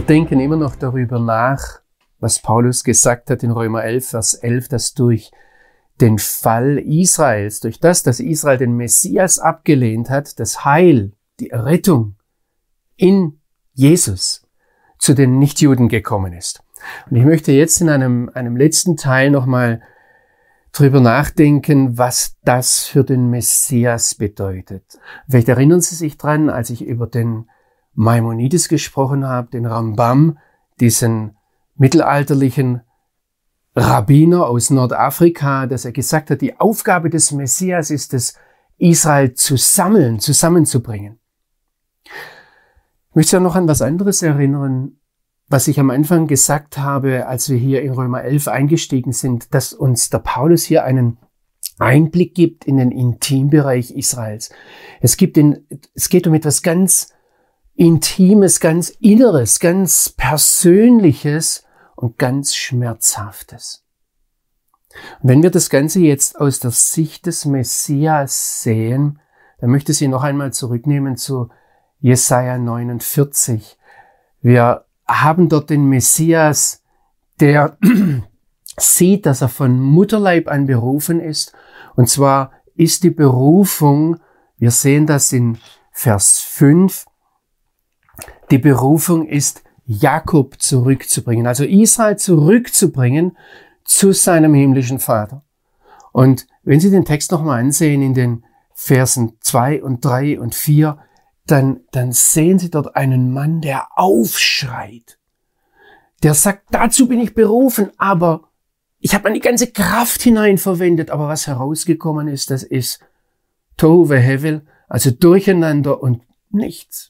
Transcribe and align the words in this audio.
Wir 0.00 0.06
denken 0.06 0.40
immer 0.40 0.56
noch 0.56 0.76
darüber 0.76 1.18
nach, 1.18 1.82
was 2.20 2.40
Paulus 2.40 2.84
gesagt 2.84 3.28
hat 3.28 3.42
in 3.42 3.50
Römer 3.50 3.84
11, 3.84 4.08
Vers 4.08 4.32
11, 4.32 4.68
dass 4.68 4.94
durch 4.94 5.30
den 6.00 6.18
Fall 6.18 6.78
Israels, 6.78 7.60
durch 7.60 7.80
das, 7.80 8.02
dass 8.02 8.18
Israel 8.18 8.56
den 8.56 8.78
Messias 8.78 9.38
abgelehnt 9.38 10.08
hat, 10.08 10.40
das 10.40 10.64
Heil, 10.64 11.12
die 11.38 11.50
Errettung 11.50 12.16
in 12.96 13.40
Jesus 13.74 14.48
zu 14.98 15.12
den 15.12 15.38
Nichtjuden 15.38 15.90
gekommen 15.90 16.32
ist. 16.32 16.62
Und 17.10 17.18
ich 17.18 17.24
möchte 17.24 17.52
jetzt 17.52 17.82
in 17.82 17.90
einem, 17.90 18.30
einem 18.32 18.56
letzten 18.56 18.96
Teil 18.96 19.30
nochmal 19.30 19.82
drüber 20.72 21.00
nachdenken, 21.00 21.98
was 21.98 22.38
das 22.42 22.86
für 22.86 23.04
den 23.04 23.28
Messias 23.28 24.14
bedeutet. 24.14 24.98
Vielleicht 25.28 25.50
erinnern 25.50 25.82
Sie 25.82 25.94
sich 25.94 26.16
dran, 26.16 26.48
als 26.48 26.70
ich 26.70 26.86
über 26.86 27.06
den 27.06 27.50
Maimonides 28.00 28.70
gesprochen 28.70 29.26
habe, 29.26 29.50
den 29.50 29.66
Rambam, 29.66 30.38
diesen 30.80 31.36
mittelalterlichen 31.76 32.80
Rabbiner 33.76 34.46
aus 34.46 34.70
Nordafrika, 34.70 35.66
dass 35.66 35.84
er 35.84 35.92
gesagt 35.92 36.30
hat, 36.30 36.40
die 36.40 36.58
Aufgabe 36.58 37.10
des 37.10 37.30
Messias 37.30 37.90
ist 37.90 38.14
es, 38.14 38.34
Israel 38.78 39.34
zu 39.34 39.58
sammeln, 39.58 40.18
zusammenzubringen. 40.18 41.18
Ich 43.10 43.14
möchte 43.14 43.38
noch 43.38 43.54
an 43.54 43.68
was 43.68 43.82
anderes 43.82 44.22
erinnern, 44.22 44.96
was 45.48 45.68
ich 45.68 45.78
am 45.78 45.90
Anfang 45.90 46.26
gesagt 46.26 46.78
habe, 46.78 47.26
als 47.26 47.50
wir 47.50 47.58
hier 47.58 47.82
in 47.82 47.92
Römer 47.92 48.22
11 48.22 48.48
eingestiegen 48.48 49.12
sind, 49.12 49.54
dass 49.54 49.74
uns 49.74 50.08
der 50.08 50.20
Paulus 50.20 50.64
hier 50.64 50.84
einen 50.84 51.18
Einblick 51.78 52.34
gibt 52.34 52.64
in 52.64 52.78
den 52.78 52.92
Intimbereich 52.92 53.90
Israels. 53.90 54.48
Es 55.02 55.18
gibt 55.18 55.36
in, 55.36 55.66
es 55.94 56.08
geht 56.08 56.26
um 56.26 56.32
etwas 56.32 56.62
ganz 56.62 57.12
Intimes, 57.74 58.60
ganz 58.60 58.90
Inneres, 58.90 59.60
ganz 59.60 60.10
Persönliches 60.10 61.64
und 61.96 62.18
ganz 62.18 62.54
Schmerzhaftes. 62.54 63.84
Und 65.22 65.28
wenn 65.28 65.42
wir 65.42 65.50
das 65.50 65.70
Ganze 65.70 66.00
jetzt 66.00 66.40
aus 66.40 66.60
der 66.60 66.72
Sicht 66.72 67.26
des 67.26 67.44
Messias 67.44 68.62
sehen, 68.62 69.20
dann 69.60 69.70
möchte 69.70 69.92
ich 69.92 69.98
Sie 69.98 70.08
noch 70.08 70.22
einmal 70.22 70.52
zurücknehmen 70.52 71.16
zu 71.16 71.48
Jesaja 72.00 72.58
49. 72.58 73.78
Wir 74.40 74.84
haben 75.06 75.48
dort 75.48 75.70
den 75.70 75.88
Messias, 75.88 76.82
der 77.40 77.76
sieht, 78.78 79.26
dass 79.26 79.42
er 79.42 79.48
von 79.48 79.80
Mutterleib 79.80 80.48
an 80.48 80.66
berufen 80.66 81.20
ist. 81.20 81.52
Und 81.96 82.08
zwar 82.08 82.52
ist 82.74 83.02
die 83.04 83.10
Berufung, 83.10 84.18
wir 84.56 84.70
sehen 84.70 85.06
das 85.06 85.32
in 85.32 85.58
Vers 85.92 86.40
5, 86.40 87.04
die 88.50 88.58
Berufung 88.58 89.26
ist, 89.26 89.62
Jakob 89.86 90.60
zurückzubringen, 90.60 91.46
also 91.46 91.64
Israel 91.64 92.16
zurückzubringen 92.16 93.36
zu 93.84 94.12
seinem 94.12 94.54
himmlischen 94.54 95.00
Vater. 95.00 95.42
Und 96.12 96.46
wenn 96.62 96.80
Sie 96.80 96.90
den 96.90 97.04
Text 97.04 97.32
nochmal 97.32 97.60
ansehen 97.60 98.02
in 98.02 98.14
den 98.14 98.44
Versen 98.72 99.36
zwei 99.40 99.82
und 99.82 100.04
drei 100.04 100.38
und 100.38 100.54
vier, 100.54 100.98
dann, 101.46 101.80
dann 101.90 102.12
sehen 102.12 102.58
Sie 102.58 102.70
dort 102.70 102.94
einen 102.94 103.32
Mann, 103.32 103.60
der 103.60 103.88
aufschreit. 103.96 105.18
Der 106.22 106.34
sagt, 106.34 106.66
dazu 106.70 107.08
bin 107.08 107.18
ich 107.18 107.34
berufen, 107.34 107.90
aber 107.98 108.50
ich 109.00 109.14
habe 109.14 109.24
meine 109.24 109.40
ganze 109.40 109.66
Kraft 109.72 110.22
hinein 110.22 110.58
verwendet, 110.58 111.10
aber 111.10 111.26
was 111.28 111.46
herausgekommen 111.46 112.28
ist, 112.28 112.50
das 112.50 112.62
ist 112.62 113.00
Tove 113.76 114.18
Hevel, 114.18 114.66
also 114.88 115.10
Durcheinander 115.10 116.02
und 116.02 116.22
nichts. 116.50 117.08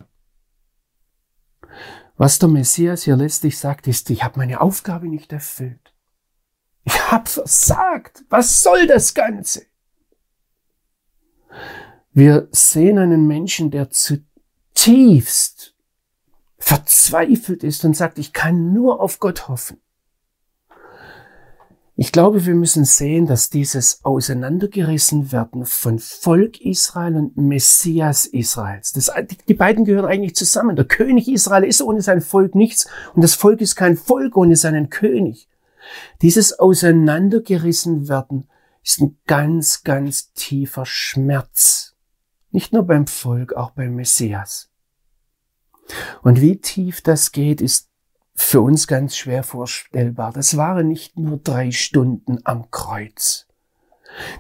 Was 2.21 2.39
der 2.39 2.51
Messias 2.51 3.05
hier 3.05 3.17
letztlich 3.17 3.57
sagt, 3.57 3.87
ist, 3.87 4.11
ich 4.11 4.23
habe 4.23 4.41
meine 4.41 4.61
Aufgabe 4.61 5.09
nicht 5.09 5.33
erfüllt. 5.33 5.95
Ich 6.85 7.11
habe 7.11 7.27
versagt. 7.27 8.27
Was 8.29 8.63
soll 8.63 8.87
das 8.87 9.15
Ganze? 9.15 9.63
Wir 12.13 12.47
sehen 12.51 12.99
einen 12.99 13.27
Menschen, 13.27 13.71
der 13.71 13.89
zutiefst 13.89 15.75
verzweifelt 16.59 17.65
ist 17.65 17.87
und 17.87 17.97
sagt, 17.97 18.19
ich 18.19 18.35
kann 18.35 18.75
nur 18.75 19.01
auf 19.01 19.19
Gott 19.19 19.49
hoffen. 19.49 19.81
Ich 22.03 22.13
glaube, 22.13 22.47
wir 22.47 22.55
müssen 22.55 22.87
sehen, 22.87 23.27
dass 23.27 23.51
dieses 23.51 24.03
Auseinandergerissen 24.07 25.33
werden 25.33 25.67
von 25.67 25.99
Volk 25.99 26.59
Israel 26.63 27.15
und 27.15 27.37
Messias 27.37 28.25
Israels. 28.25 28.93
Das, 28.93 29.13
die 29.47 29.53
beiden 29.53 29.85
gehören 29.85 30.07
eigentlich 30.07 30.35
zusammen. 30.35 30.77
Der 30.77 30.87
König 30.87 31.29
Israel 31.29 31.63
ist 31.63 31.83
ohne 31.83 32.01
sein 32.01 32.23
Volk 32.23 32.55
nichts 32.55 32.89
und 33.15 33.21
das 33.21 33.35
Volk 33.35 33.61
ist 33.61 33.77
kein 33.77 33.99
Volk 33.99 34.39
ohne 34.39 34.57
seinen 34.57 34.89
König. 34.89 35.51
Dieses 36.23 36.59
Auseinandergerissen 36.59 38.09
werden 38.09 38.49
ist 38.83 39.03
ein 39.03 39.19
ganz, 39.27 39.83
ganz 39.83 40.33
tiefer 40.33 40.87
Schmerz. 40.87 41.97
Nicht 42.51 42.73
nur 42.73 42.85
beim 42.85 43.09
Volk, 43.09 43.53
auch 43.53 43.73
beim 43.73 43.95
Messias. 43.95 44.71
Und 46.23 46.41
wie 46.41 46.63
tief 46.63 47.03
das 47.03 47.31
geht, 47.31 47.61
ist 47.61 47.90
für 48.41 48.63
uns 48.63 48.87
ganz 48.87 49.17
schwer 49.17 49.43
vorstellbar. 49.43 50.33
Das 50.33 50.57
waren 50.57 50.89
nicht 50.89 51.19
nur 51.19 51.37
drei 51.37 51.71
Stunden 51.71 52.39
am 52.45 52.71
Kreuz. 52.71 53.47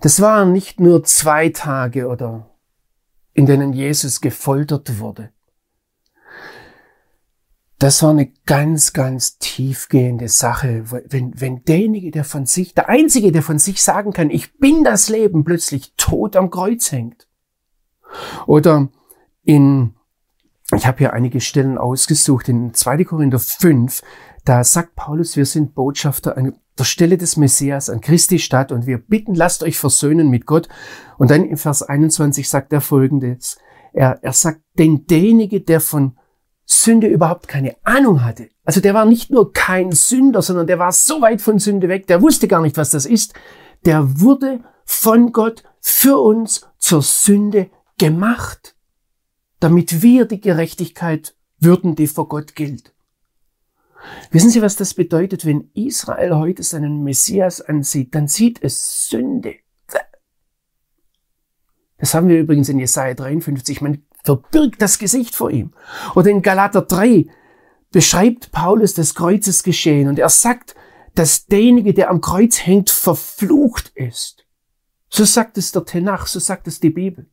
Das 0.00 0.20
waren 0.20 0.52
nicht 0.52 0.80
nur 0.80 1.04
zwei 1.04 1.50
Tage 1.50 2.08
oder 2.08 2.50
in 3.34 3.46
denen 3.46 3.72
Jesus 3.72 4.20
gefoltert 4.20 4.98
wurde. 4.98 5.30
Das 7.78 8.02
war 8.02 8.10
eine 8.10 8.32
ganz, 8.46 8.94
ganz 8.94 9.38
tiefgehende 9.38 10.28
Sache. 10.28 10.90
Wenn, 10.90 11.38
wenn 11.38 11.62
derjenige, 11.64 12.10
der 12.10 12.24
von 12.24 12.46
sich, 12.46 12.74
der 12.74 12.88
Einzige, 12.88 13.32
der 13.32 13.42
von 13.42 13.58
sich 13.58 13.82
sagen 13.82 14.12
kann, 14.12 14.30
ich 14.30 14.58
bin 14.58 14.82
das 14.82 15.08
Leben, 15.08 15.44
plötzlich 15.44 15.92
tot 15.96 16.36
am 16.36 16.50
Kreuz 16.50 16.90
hängt. 16.90 17.28
Oder 18.46 18.88
in 19.44 19.94
ich 20.76 20.86
habe 20.86 20.98
hier 20.98 21.12
einige 21.12 21.40
Stellen 21.40 21.78
ausgesucht. 21.78 22.48
In 22.48 22.74
2. 22.74 23.04
Korinther 23.04 23.38
5, 23.38 24.02
da 24.44 24.64
sagt 24.64 24.94
Paulus, 24.94 25.36
wir 25.36 25.46
sind 25.46 25.74
Botschafter 25.74 26.36
an 26.36 26.54
der 26.78 26.84
Stelle 26.84 27.18
des 27.18 27.36
Messias, 27.36 27.90
an 27.90 28.00
Christi 28.00 28.38
Stadt 28.38 28.72
und 28.72 28.86
wir 28.86 28.98
bitten, 28.98 29.34
lasst 29.34 29.62
euch 29.62 29.78
versöhnen 29.78 30.30
mit 30.30 30.46
Gott. 30.46 30.68
Und 31.18 31.30
dann 31.30 31.44
in 31.44 31.56
Vers 31.56 31.82
21 31.82 32.48
sagt 32.48 32.72
er 32.72 32.80
folgendes. 32.80 33.58
Er, 33.92 34.18
er 34.22 34.32
sagt, 34.32 34.60
denn 34.78 35.06
derjenige, 35.06 35.60
der 35.60 35.80
von 35.80 36.16
Sünde 36.64 37.08
überhaupt 37.08 37.48
keine 37.48 37.74
Ahnung 37.82 38.24
hatte, 38.24 38.48
also 38.64 38.80
der 38.80 38.94
war 38.94 39.04
nicht 39.04 39.30
nur 39.30 39.52
kein 39.52 39.90
Sünder, 39.90 40.40
sondern 40.42 40.68
der 40.68 40.78
war 40.78 40.92
so 40.92 41.20
weit 41.20 41.40
von 41.40 41.58
Sünde 41.58 41.88
weg, 41.88 42.06
der 42.06 42.22
wusste 42.22 42.46
gar 42.46 42.62
nicht, 42.62 42.76
was 42.76 42.90
das 42.90 43.04
ist, 43.04 43.34
der 43.84 44.20
wurde 44.20 44.60
von 44.84 45.32
Gott 45.32 45.64
für 45.80 46.18
uns 46.18 46.68
zur 46.78 47.02
Sünde 47.02 47.70
gemacht 47.98 48.76
damit 49.60 50.02
wir 50.02 50.24
die 50.24 50.40
Gerechtigkeit 50.40 51.36
würden, 51.58 51.94
die 51.94 52.06
vor 52.06 52.28
Gott 52.28 52.54
gilt. 52.54 52.94
Wissen 54.30 54.50
Sie, 54.50 54.62
was 54.62 54.76
das 54.76 54.94
bedeutet, 54.94 55.44
wenn 55.44 55.70
Israel 55.74 56.36
heute 56.36 56.62
seinen 56.62 57.02
Messias 57.04 57.60
ansieht? 57.60 58.14
Dann 58.14 58.28
sieht 58.28 58.62
es 58.62 59.08
Sünde. 59.08 59.56
Das 61.98 62.14
haben 62.14 62.28
wir 62.28 62.40
übrigens 62.40 62.70
in 62.70 62.78
Jesaja 62.78 63.12
53. 63.12 63.82
Man 63.82 64.02
verbirgt 64.24 64.80
das 64.80 64.98
Gesicht 64.98 65.34
vor 65.34 65.50
ihm. 65.50 65.72
Oder 66.14 66.30
in 66.30 66.40
Galater 66.40 66.80
3 66.82 67.26
beschreibt 67.90 68.52
Paulus 68.52 68.94
das 68.94 69.14
Kreuzesgeschehen 69.14 70.08
und 70.08 70.18
er 70.18 70.30
sagt, 70.30 70.74
dass 71.14 71.46
derjenige, 71.46 71.92
der 71.92 72.08
am 72.08 72.20
Kreuz 72.20 72.64
hängt, 72.64 72.88
verflucht 72.88 73.92
ist. 73.94 74.46
So 75.10 75.24
sagt 75.24 75.58
es 75.58 75.72
der 75.72 75.84
Tenach, 75.84 76.26
so 76.26 76.38
sagt 76.38 76.68
es 76.68 76.80
die 76.80 76.90
Bibel. 76.90 77.28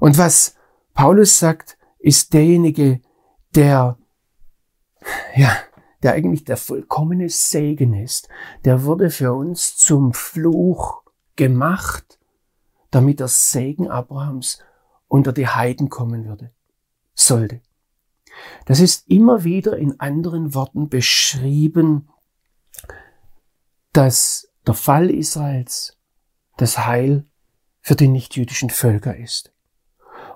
Und 0.00 0.18
was 0.18 0.56
Paulus 0.94 1.38
sagt, 1.38 1.76
ist 1.98 2.32
derjenige, 2.32 3.00
der, 3.54 3.98
ja, 5.34 5.56
der 6.02 6.12
eigentlich 6.12 6.44
der 6.44 6.56
vollkommene 6.56 7.28
Segen 7.28 7.94
ist. 7.94 8.28
Der 8.64 8.84
wurde 8.84 9.10
für 9.10 9.32
uns 9.32 9.76
zum 9.76 10.12
Fluch 10.12 11.02
gemacht, 11.36 12.18
damit 12.90 13.20
der 13.20 13.28
Segen 13.28 13.88
Abrahams 13.88 14.62
unter 15.08 15.32
die 15.32 15.48
Heiden 15.48 15.88
kommen 15.88 16.26
würde, 16.26 16.52
sollte. 17.14 17.60
Das 18.66 18.80
ist 18.80 19.08
immer 19.08 19.44
wieder 19.44 19.76
in 19.76 19.98
anderen 20.00 20.54
Worten 20.54 20.88
beschrieben, 20.88 22.08
dass 23.92 24.48
der 24.66 24.74
Fall 24.74 25.10
Israels 25.10 25.96
das 26.56 26.78
Heil 26.78 27.26
für 27.80 27.94
die 27.94 28.08
nichtjüdischen 28.08 28.70
Völker 28.70 29.16
ist. 29.16 29.52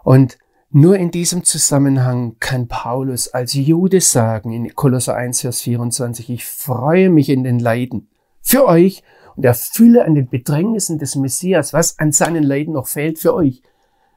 Und 0.02 0.38
nur 0.70 0.96
in 0.96 1.10
diesem 1.10 1.44
Zusammenhang 1.44 2.36
kann 2.40 2.68
Paulus 2.68 3.28
als 3.28 3.54
Jude 3.54 4.00
sagen 4.00 4.52
in 4.52 4.74
Kolosser 4.74 5.16
1, 5.16 5.40
Vers 5.40 5.62
24, 5.62 6.28
ich 6.28 6.44
freue 6.44 7.08
mich 7.08 7.30
in 7.30 7.42
den 7.42 7.58
Leiden 7.58 8.08
für 8.42 8.66
euch 8.66 9.02
und 9.36 9.44
erfülle 9.44 10.04
an 10.04 10.14
den 10.14 10.28
Bedrängnissen 10.28 10.98
des 10.98 11.16
Messias, 11.16 11.72
was 11.72 11.98
an 11.98 12.12
seinen 12.12 12.42
Leiden 12.42 12.74
noch 12.74 12.86
fehlt 12.86 13.18
für 13.18 13.34
euch, 13.34 13.62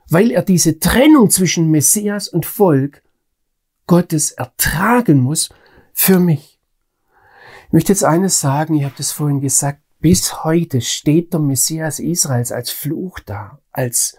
weil 0.09 0.31
er 0.31 0.41
diese 0.41 0.79
Trennung 0.79 1.29
zwischen 1.29 1.71
Messias 1.71 2.27
und 2.27 2.45
Volk 2.45 3.01
Gottes 3.87 4.31
ertragen 4.31 5.21
muss 5.21 5.49
für 5.93 6.19
mich. 6.19 6.59
Ich 7.67 7.73
möchte 7.73 7.93
jetzt 7.93 8.03
eines 8.03 8.41
sagen, 8.41 8.75
ich 8.75 8.83
habe 8.83 8.95
das 8.97 9.13
vorhin 9.13 9.39
gesagt, 9.39 9.79
bis 9.99 10.43
heute 10.43 10.81
steht 10.81 11.31
der 11.31 11.39
Messias 11.39 11.99
Israels 11.99 12.51
als 12.51 12.71
Fluch 12.71 13.19
da, 13.19 13.59
als 13.71 14.17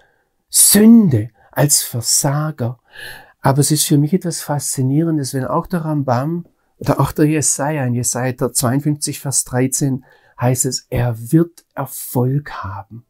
Sünde, 0.48 1.30
als 1.52 1.82
Versager. 1.82 2.80
Aber 3.40 3.60
es 3.60 3.70
ist 3.70 3.86
für 3.86 3.98
mich 3.98 4.12
etwas 4.12 4.40
Faszinierendes, 4.40 5.34
wenn 5.34 5.44
auch 5.44 5.66
der 5.66 5.84
Rambam 5.84 6.46
oder 6.78 7.00
auch 7.00 7.12
der 7.12 7.26
Jesaja, 7.26 7.84
in 7.84 7.94
Jesaja 7.94 8.52
52, 8.52 9.20
Vers 9.20 9.44
13 9.44 10.04
heißt 10.40 10.64
es, 10.64 10.86
er 10.90 11.16
wird 11.32 11.64
Erfolg 11.74 12.50
haben. 12.64 13.04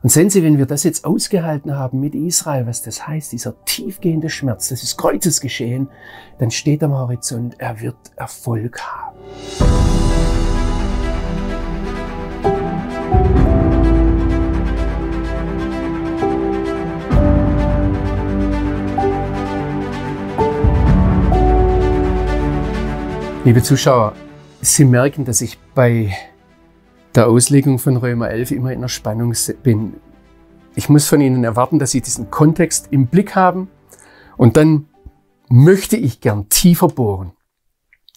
Und 0.00 0.10
sehen 0.10 0.30
Sie, 0.30 0.44
wenn 0.44 0.58
wir 0.58 0.66
das 0.66 0.84
jetzt 0.84 1.04
ausgehalten 1.04 1.76
haben 1.76 1.98
mit 1.98 2.14
Israel, 2.14 2.66
was 2.66 2.82
das 2.82 3.08
heißt, 3.08 3.32
dieser 3.32 3.64
tiefgehende 3.64 4.30
Schmerz, 4.30 4.68
das 4.68 4.84
ist 4.84 4.96
Kreuzesgeschehen, 4.96 5.88
dann 6.38 6.52
steht 6.52 6.84
am 6.84 6.92
Horizont, 6.92 7.56
er 7.58 7.80
wird 7.80 7.96
Erfolg 8.14 8.80
haben. 8.80 9.18
Liebe 23.48 23.62
Zuschauer, 23.62 24.14
Sie 24.60 24.84
merken, 24.84 25.24
dass 25.24 25.40
ich 25.40 25.58
bei 25.74 26.14
der 27.14 27.28
Auslegung 27.28 27.78
von 27.78 27.96
Römer 27.96 28.28
11 28.28 28.50
immer 28.50 28.74
in 28.74 28.82
der 28.82 28.88
Spannung 28.88 29.34
bin. 29.62 29.94
Ich 30.74 30.90
muss 30.90 31.08
von 31.08 31.22
Ihnen 31.22 31.44
erwarten, 31.44 31.78
dass 31.78 31.92
Sie 31.92 32.02
diesen 32.02 32.30
Kontext 32.30 32.88
im 32.90 33.06
Blick 33.06 33.34
haben 33.34 33.70
und 34.36 34.58
dann 34.58 34.90
möchte 35.48 35.96
ich 35.96 36.20
gern 36.20 36.50
tiefer 36.50 36.88
bohren, 36.88 37.32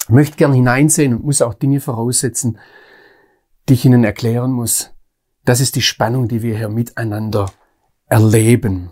möchte 0.09 0.35
gern 0.35 0.51
hineinsehen 0.51 1.13
und 1.13 1.23
muss 1.23 1.41
auch 1.41 1.53
Dinge 1.53 1.79
voraussetzen, 1.79 2.59
die 3.69 3.75
ich 3.75 3.85
Ihnen 3.85 4.03
erklären 4.03 4.51
muss. 4.51 4.91
Das 5.45 5.61
ist 5.61 5.77
die 5.77 5.81
Spannung, 5.81 6.27
die 6.27 6.41
wir 6.41 6.57
hier 6.57 6.67
miteinander 6.67 7.49
erleben. 8.05 8.91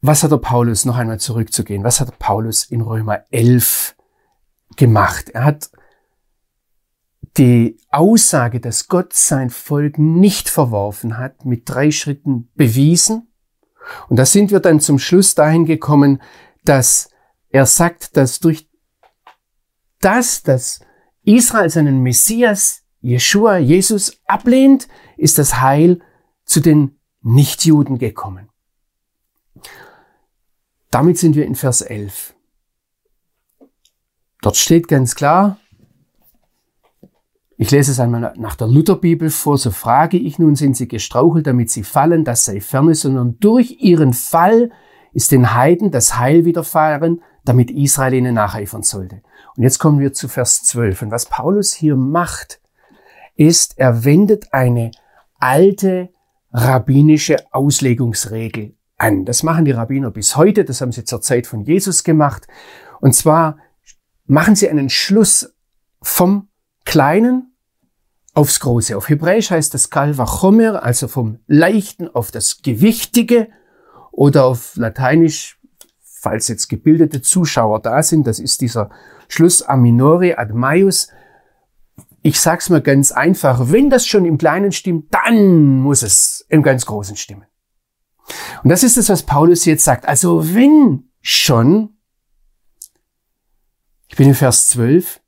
Was 0.00 0.24
hat 0.24 0.32
der 0.32 0.38
Paulus, 0.38 0.84
noch 0.84 0.96
einmal 0.96 1.20
zurückzugehen, 1.20 1.84
was 1.84 2.00
hat 2.00 2.08
der 2.08 2.16
Paulus 2.18 2.64
in 2.64 2.80
Römer 2.80 3.20
11 3.30 3.95
gemacht. 4.76 5.30
Er 5.30 5.44
hat 5.44 5.70
die 7.36 7.78
Aussage, 7.90 8.60
dass 8.60 8.88
Gott 8.88 9.12
sein 9.12 9.50
Volk 9.50 9.98
nicht 9.98 10.48
verworfen 10.48 11.18
hat, 11.18 11.44
mit 11.44 11.68
drei 11.68 11.90
Schritten 11.90 12.50
bewiesen. 12.54 13.28
Und 14.08 14.16
da 14.16 14.26
sind 14.26 14.50
wir 14.50 14.60
dann 14.60 14.80
zum 14.80 14.98
Schluss 14.98 15.34
dahin 15.34 15.64
gekommen, 15.64 16.20
dass 16.64 17.10
er 17.50 17.66
sagt, 17.66 18.16
dass 18.16 18.40
durch 18.40 18.68
das, 20.00 20.42
dass 20.42 20.80
Israel 21.24 21.70
seinen 21.70 22.02
Messias, 22.02 22.82
Jeshua, 23.00 23.58
Jesus 23.58 24.20
ablehnt, 24.26 24.88
ist 25.16 25.38
das 25.38 25.60
Heil 25.60 26.00
zu 26.44 26.60
den 26.60 26.98
Nichtjuden 27.22 27.98
gekommen. 27.98 28.48
Damit 30.90 31.18
sind 31.18 31.34
wir 31.34 31.44
in 31.44 31.54
Vers 31.54 31.82
11. 31.82 32.35
Dort 34.42 34.56
steht 34.56 34.88
ganz 34.88 35.14
klar, 35.14 35.58
ich 37.58 37.70
lese 37.70 37.90
es 37.90 38.00
einmal 38.00 38.34
nach 38.36 38.54
der 38.54 38.66
Lutherbibel 38.66 39.30
vor, 39.30 39.56
so 39.56 39.70
frage 39.70 40.18
ich 40.18 40.38
nun, 40.38 40.56
sind 40.56 40.76
sie 40.76 40.88
gestrauchelt, 40.88 41.46
damit 41.46 41.70
sie 41.70 41.84
fallen, 41.84 42.22
das 42.22 42.44
sei 42.44 42.60
ferne, 42.60 42.94
sondern 42.94 43.38
durch 43.40 43.78
ihren 43.80 44.12
Fall 44.12 44.70
ist 45.14 45.32
den 45.32 45.54
Heiden 45.54 45.90
das 45.90 46.18
Heil 46.18 46.44
widerfahren, 46.44 47.22
damit 47.46 47.70
Israel 47.70 48.12
ihnen 48.12 48.34
nacheifern 48.34 48.82
sollte. 48.82 49.22
Und 49.56 49.62
jetzt 49.62 49.78
kommen 49.78 50.00
wir 50.00 50.12
zu 50.12 50.28
Vers 50.28 50.64
12. 50.64 51.02
Und 51.02 51.10
was 51.10 51.26
Paulus 51.26 51.72
hier 51.72 51.96
macht, 51.96 52.60
ist, 53.36 53.78
er 53.78 54.04
wendet 54.04 54.52
eine 54.52 54.90
alte 55.38 56.10
rabbinische 56.52 57.36
Auslegungsregel 57.52 58.74
an. 58.98 59.24
Das 59.24 59.42
machen 59.42 59.64
die 59.64 59.72
Rabbiner 59.72 60.10
bis 60.10 60.36
heute, 60.36 60.64
das 60.64 60.80
haben 60.82 60.92
sie 60.92 61.04
zur 61.04 61.22
Zeit 61.22 61.46
von 61.46 61.62
Jesus 61.62 62.04
gemacht. 62.04 62.46
Und 63.00 63.14
zwar 63.14 63.58
machen 64.26 64.56
Sie 64.56 64.68
einen 64.68 64.90
Schluss 64.90 65.54
vom 66.02 66.48
Kleinen 66.84 67.56
aufs 68.34 68.60
Große. 68.60 68.96
Auf 68.96 69.08
Hebräisch 69.08 69.50
heißt 69.50 69.72
das 69.72 69.90
Kalvachomer, 69.90 70.82
also 70.82 71.08
vom 71.08 71.38
Leichten 71.46 72.08
auf 72.08 72.30
das 72.30 72.62
Gewichtige 72.62 73.48
oder 74.12 74.44
auf 74.44 74.76
Lateinisch, 74.76 75.58
falls 76.02 76.48
jetzt 76.48 76.68
gebildete 76.68 77.22
Zuschauer 77.22 77.80
da 77.80 78.02
sind, 78.02 78.26
das 78.26 78.38
ist 78.38 78.60
dieser 78.60 78.90
Schluss 79.28 79.62
a 79.62 79.76
minore 79.76 80.38
ad 80.38 80.52
maius. 80.52 81.08
Ich 82.22 82.40
sag's 82.40 82.68
mal 82.68 82.82
ganz 82.82 83.12
einfach, 83.12 83.70
wenn 83.70 83.90
das 83.90 84.06
schon 84.06 84.24
im 84.24 84.38
Kleinen 84.38 84.72
stimmt, 84.72 85.14
dann 85.14 85.80
muss 85.80 86.02
es 86.02 86.44
im 86.48 86.62
ganz 86.62 86.84
Großen 86.84 87.16
stimmen. 87.16 87.46
Und 88.62 88.70
das 88.70 88.82
ist 88.82 88.96
es, 88.96 89.08
was 89.08 89.22
Paulus 89.22 89.64
jetzt 89.64 89.84
sagt. 89.84 90.06
Also 90.06 90.54
wenn 90.54 91.10
schon 91.20 91.95
ich 94.08 94.16
bin 94.16 94.28
in 94.28 94.34
Vers 94.34 94.68
12. 94.68 95.20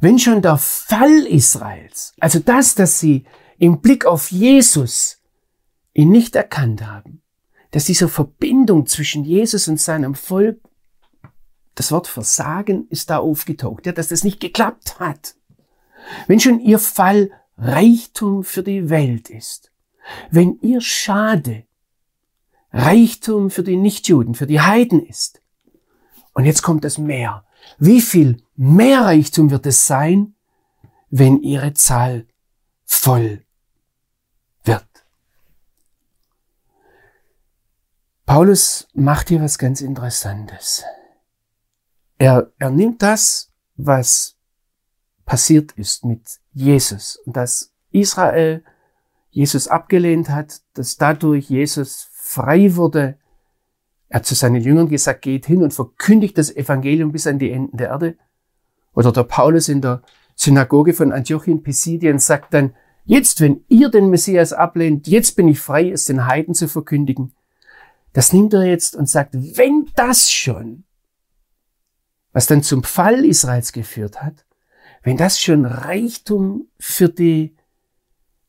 Wenn 0.00 0.18
schon 0.18 0.42
der 0.42 0.58
Fall 0.58 1.26
Israels, 1.26 2.14
also 2.20 2.38
das, 2.38 2.74
dass 2.74 2.98
sie 2.98 3.24
im 3.58 3.80
Blick 3.80 4.04
auf 4.04 4.30
Jesus 4.30 5.22
ihn 5.94 6.10
nicht 6.10 6.36
erkannt 6.36 6.86
haben, 6.86 7.22
dass 7.70 7.86
diese 7.86 8.08
Verbindung 8.08 8.86
zwischen 8.86 9.24
Jesus 9.24 9.68
und 9.68 9.80
seinem 9.80 10.14
Volk, 10.14 10.60
das 11.74 11.92
Wort 11.92 12.06
Versagen 12.06 12.86
ist 12.88 13.10
da 13.10 13.18
aufgetaucht, 13.18 13.86
ja, 13.86 13.92
dass 13.92 14.08
das 14.08 14.24
nicht 14.24 14.40
geklappt 14.40 14.98
hat. 14.98 15.36
Wenn 16.26 16.40
schon 16.40 16.60
ihr 16.60 16.78
Fall 16.78 17.30
Reichtum 17.58 18.44
für 18.44 18.62
die 18.62 18.90
Welt 18.90 19.30
ist, 19.30 19.72
wenn 20.30 20.58
ihr 20.60 20.80
Schade 20.80 21.64
Reichtum 22.72 23.50
für 23.50 23.62
die 23.62 23.76
Nichtjuden, 23.76 24.34
für 24.34 24.46
die 24.46 24.60
Heiden 24.60 25.04
ist, 25.04 25.40
und 26.34 26.44
jetzt 26.44 26.62
kommt 26.62 26.84
das 26.84 26.98
Meer, 26.98 27.45
wie 27.78 28.00
viel 28.00 28.42
mehr 28.56 29.02
Reichtum 29.02 29.50
wird 29.50 29.66
es 29.66 29.86
sein, 29.86 30.34
wenn 31.10 31.42
ihre 31.42 31.74
Zahl 31.74 32.26
voll 32.84 33.44
wird? 34.64 34.86
Paulus 38.24 38.88
macht 38.94 39.28
hier 39.28 39.40
was 39.40 39.58
ganz 39.58 39.80
Interessantes. 39.80 40.84
Er, 42.18 42.50
er 42.58 42.70
nimmt 42.70 43.02
das, 43.02 43.52
was 43.76 44.36
passiert 45.24 45.72
ist 45.72 46.04
mit 46.04 46.22
Jesus 46.52 47.16
und 47.26 47.36
dass 47.36 47.72
Israel 47.90 48.64
Jesus 49.30 49.68
abgelehnt 49.68 50.30
hat, 50.30 50.62
dass 50.74 50.96
dadurch 50.96 51.50
Jesus 51.50 52.08
frei 52.12 52.74
wurde 52.74 53.18
er 54.08 54.20
hat 54.20 54.26
zu 54.26 54.34
seinen 54.34 54.62
Jüngern 54.62 54.88
gesagt, 54.88 55.22
geht 55.22 55.46
hin 55.46 55.62
und 55.62 55.74
verkündigt 55.74 56.38
das 56.38 56.54
Evangelium 56.54 57.12
bis 57.12 57.26
an 57.26 57.38
die 57.38 57.50
Enden 57.50 57.76
der 57.76 57.88
Erde. 57.88 58.16
Oder 58.94 59.12
der 59.12 59.24
Paulus 59.24 59.68
in 59.68 59.80
der 59.80 60.02
Synagoge 60.36 60.94
von 60.94 61.12
Antiochien 61.12 61.62
Pisidien 61.62 62.18
sagt 62.18 62.54
dann, 62.54 62.74
jetzt, 63.04 63.40
wenn 63.40 63.64
ihr 63.68 63.88
den 63.88 64.10
Messias 64.10 64.52
ablehnt, 64.52 65.08
jetzt 65.08 65.36
bin 65.36 65.48
ich 65.48 65.58
frei, 65.58 65.90
es 65.90 66.04
den 66.04 66.26
Heiden 66.26 66.54
zu 66.54 66.68
verkündigen. 66.68 67.32
Das 68.12 68.32
nimmt 68.32 68.54
er 68.54 68.64
jetzt 68.64 68.94
und 68.94 69.08
sagt, 69.08 69.34
wenn 69.34 69.90
das 69.96 70.30
schon, 70.30 70.84
was 72.32 72.46
dann 72.46 72.62
zum 72.62 72.82
Fall 72.82 73.24
Israels 73.24 73.72
geführt 73.72 74.22
hat, 74.22 74.46
wenn 75.02 75.16
das 75.16 75.40
schon 75.40 75.66
Reichtum 75.66 76.68
für 76.78 77.08
die 77.08 77.54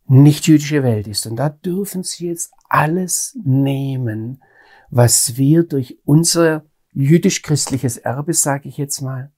nichtjüdische 0.05 0.83
Welt 0.83 1.07
ist, 1.07 1.27
und 1.27 1.35
da 1.35 1.49
dürfen 1.49 2.03
sie 2.03 2.27
jetzt 2.27 2.51
alles 2.69 3.37
nehmen, 3.43 4.41
was 4.89 5.37
wir 5.37 5.63
durch 5.63 5.99
unser 6.03 6.65
jüdisch-christliches 6.93 7.97
Erbe, 7.97 8.33
sage 8.33 8.69
ich 8.69 8.77
jetzt 8.77 9.01
mal, 9.01 9.31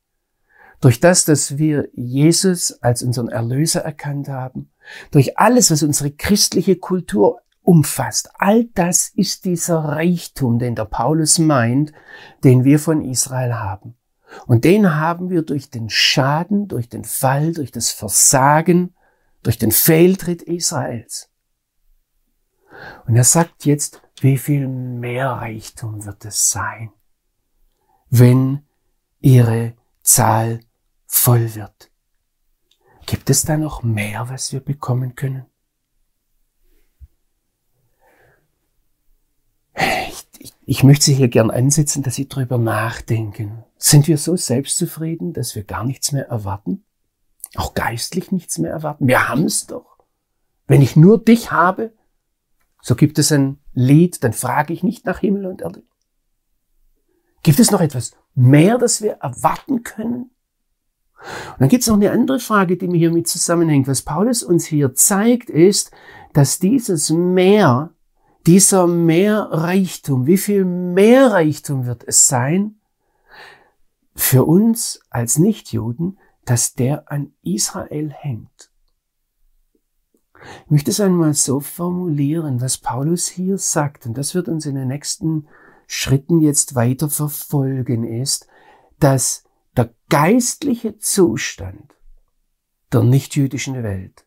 durch 0.82 1.00
das, 1.00 1.26
dass 1.26 1.58
wir 1.58 1.90
Jesus 1.94 2.72
als 2.82 3.04
unseren 3.04 3.28
Erlöser 3.28 3.82
erkannt 3.82 4.30
haben, 4.30 4.72
durch 5.12 5.38
alles, 5.38 5.72
was 5.72 5.84
unsere 5.84 6.12
christliche 6.12 6.78
Kultur 6.78 7.42
umfasst, 7.62 8.30
all 8.36 8.66
das 8.74 9.10
ist 9.10 9.46
dieser 9.46 9.80
Reichtum, 9.80 10.58
den 10.58 10.76
der 10.76 10.86
Paulus 10.86 11.38
meint, 11.38 11.92
den 12.44 12.64
wir 12.64 12.80
von 12.80 13.04
Israel 13.04 13.56
haben. 13.56 13.96
Und 14.46 14.64
den 14.64 14.96
haben 14.96 15.30
wir 15.30 15.42
durch 15.42 15.70
den 15.70 15.90
Schaden, 15.90 16.68
durch 16.68 16.88
den 16.88 17.04
Fall, 17.04 17.54
durch 17.54 17.72
das 17.72 17.92
Versagen, 17.92 18.96
durch 19.44 19.58
den 19.58 19.72
Fehltritt 19.72 20.42
Israels. 20.42 21.30
Und 23.06 23.16
er 23.16 23.24
sagt 23.24 23.66
jetzt, 23.66 24.02
wie 24.24 24.38
viel 24.38 24.68
mehr 24.68 25.30
Reichtum 25.30 26.06
wird 26.06 26.26
es 26.26 26.52
sein, 26.52 26.92
wenn 28.10 28.64
ihre 29.20 29.74
Zahl 30.02 30.62
voll 31.06 31.56
wird? 31.56 31.92
Gibt 33.06 33.30
es 33.30 33.44
da 33.44 33.58
noch 33.58 33.82
mehr, 33.84 34.30
was 34.30 34.54
wir 34.54 34.60
bekommen 34.60 35.16
können? 35.16 35.46
Ich, 39.76 40.28
ich, 40.38 40.54
Ich 40.66 40.84
möchte 40.84 41.06
Sie 41.06 41.16
hier 41.16 41.30
gern 41.30 41.50
ansetzen, 41.50 42.04
dass 42.04 42.16
Sie 42.16 42.30
drüber 42.30 42.58
nachdenken. 42.58 43.64
Sind 43.78 44.08
wir 44.08 44.18
so 44.18 44.36
selbstzufrieden, 44.36 45.34
dass 45.34 45.56
wir 45.56 45.64
gar 45.64 45.84
nichts 45.84 46.12
mehr 46.12 46.28
erwarten? 46.28 46.84
Auch 47.56 47.74
geistlich 47.74 48.32
nichts 48.32 48.60
mehr 48.60 48.72
erwarten? 48.72 49.08
Wir 49.08 49.28
haben 49.28 49.46
es 49.46 49.66
doch. 49.66 49.98
Wenn 50.68 50.84
ich 50.84 50.96
nur 50.96 51.24
dich 51.24 51.52
habe, 51.52 51.94
so 52.82 52.96
gibt 52.96 53.18
es 53.18 53.32
ein 53.32 53.58
Lied, 53.80 54.24
dann 54.24 54.34
frage 54.34 54.74
ich 54.74 54.84
nicht 54.84 55.06
nach 55.06 55.20
Himmel 55.20 55.46
und 55.46 55.62
Erde. 55.62 55.84
Gibt 57.44 57.60
es 57.60 57.72
noch 57.72 57.80
etwas 57.80 58.12
mehr, 58.36 58.78
das 58.78 59.02
wir 59.02 59.14
erwarten 59.14 59.84
können? 59.84 60.32
Und 61.54 61.60
dann 61.60 61.70
gibt 61.70 61.84
es 61.84 61.88
noch 61.88 61.96
eine 61.96 62.12
andere 62.12 62.40
Frage, 62.40 62.76
die 62.76 62.90
mir 62.90 62.98
hier 62.98 63.12
mit 63.12 63.28
zusammenhängt. 63.28 63.88
Was 63.88 64.02
Paulus 64.02 64.44
uns 64.44 64.66
hier 64.66 64.94
zeigt, 64.96 65.50
ist, 65.50 65.92
dass 66.34 66.60
dieses 66.60 67.10
Mehr 67.10 67.92
dieser 68.46 68.86
Mehrreichtum, 68.86 70.28
wie 70.28 70.38
viel 70.38 70.66
mehr 70.66 71.32
Reichtum 71.32 71.86
wird 71.86 72.04
es 72.06 72.28
sein 72.28 72.80
für 74.14 74.44
uns 74.44 75.00
als 75.10 75.38
Nichtjuden, 75.38 76.20
dass 76.44 76.74
der 76.74 77.10
an 77.10 77.32
Israel 77.44 78.12
hängt? 78.12 78.69
Ich 80.66 80.72
möchte 80.72 80.92
es 80.92 81.00
einmal 81.00 81.34
so 81.34 81.60
formulieren, 81.60 82.62
was 82.62 82.78
Paulus 82.78 83.28
hier 83.28 83.58
sagt, 83.58 84.06
und 84.06 84.18
das 84.18 84.36
wird 84.36 84.48
uns 84.48 84.66
in 84.66 84.76
den 84.76 84.88
nächsten 84.88 85.48
Schritten 85.88 86.40
jetzt 86.40 86.76
weiter 86.76 87.10
verfolgen, 87.10 88.04
ist, 88.04 88.48
dass 89.00 89.44
der 89.76 89.94
geistliche 90.10 90.98
Zustand 90.98 91.96
der 92.92 93.04
nichtjüdischen 93.04 93.84
Welt 93.84 94.26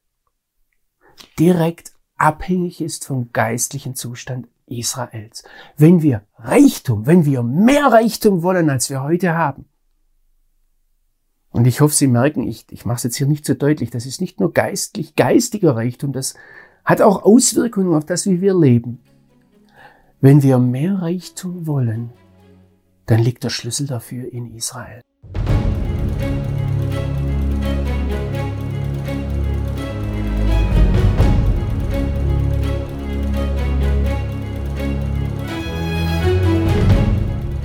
direkt 1.39 1.93
abhängig 2.17 2.81
ist 2.81 3.05
vom 3.05 3.33
geistlichen 3.33 3.95
Zustand 3.95 4.49
Israels. 4.67 5.45
Wenn 5.77 6.03
wir 6.03 6.23
Reichtum, 6.39 7.07
wenn 7.07 7.25
wir 7.25 7.43
mehr 7.43 7.87
Reichtum 7.87 8.43
wollen, 8.43 8.71
als 8.71 8.91
wir 8.91 9.03
heute 9.03 9.35
haben, 9.35 9.67
und 11.53 11.67
ich 11.67 11.81
hoffe, 11.81 11.95
Sie 11.95 12.07
merken, 12.07 12.43
ich, 12.43 12.65
ich 12.71 12.85
mache 12.85 12.97
es 12.97 13.03
jetzt 13.05 13.17
hier 13.17 13.27
nicht 13.27 13.45
so 13.45 13.55
deutlich, 13.55 13.91
das 13.91 14.07
ist 14.07 14.21
nicht 14.21 14.41
nur 14.41 14.53
geistlich, 14.53 15.15
geistiger 15.15 15.77
Reichtum, 15.77 16.13
das 16.13 16.35
hat 16.85 17.01
auch 17.01 17.23
Auswirkungen 17.23 17.95
auf 17.95 18.07
das, 18.07 18.27
wie 18.27 18.41
wir 18.41 18.59
leben. 18.59 19.01
Wenn 20.21 20.43
wir 20.43 20.59
mehr 20.59 21.03
Reichtum 21.03 21.67
wollen, 21.67 22.11
dann 23.07 23.21
liegt 23.21 23.45
der 23.45 23.51
Schlüssel 23.51 23.87
dafür 23.87 24.33
in 24.33 24.55
Israel. 24.55 25.03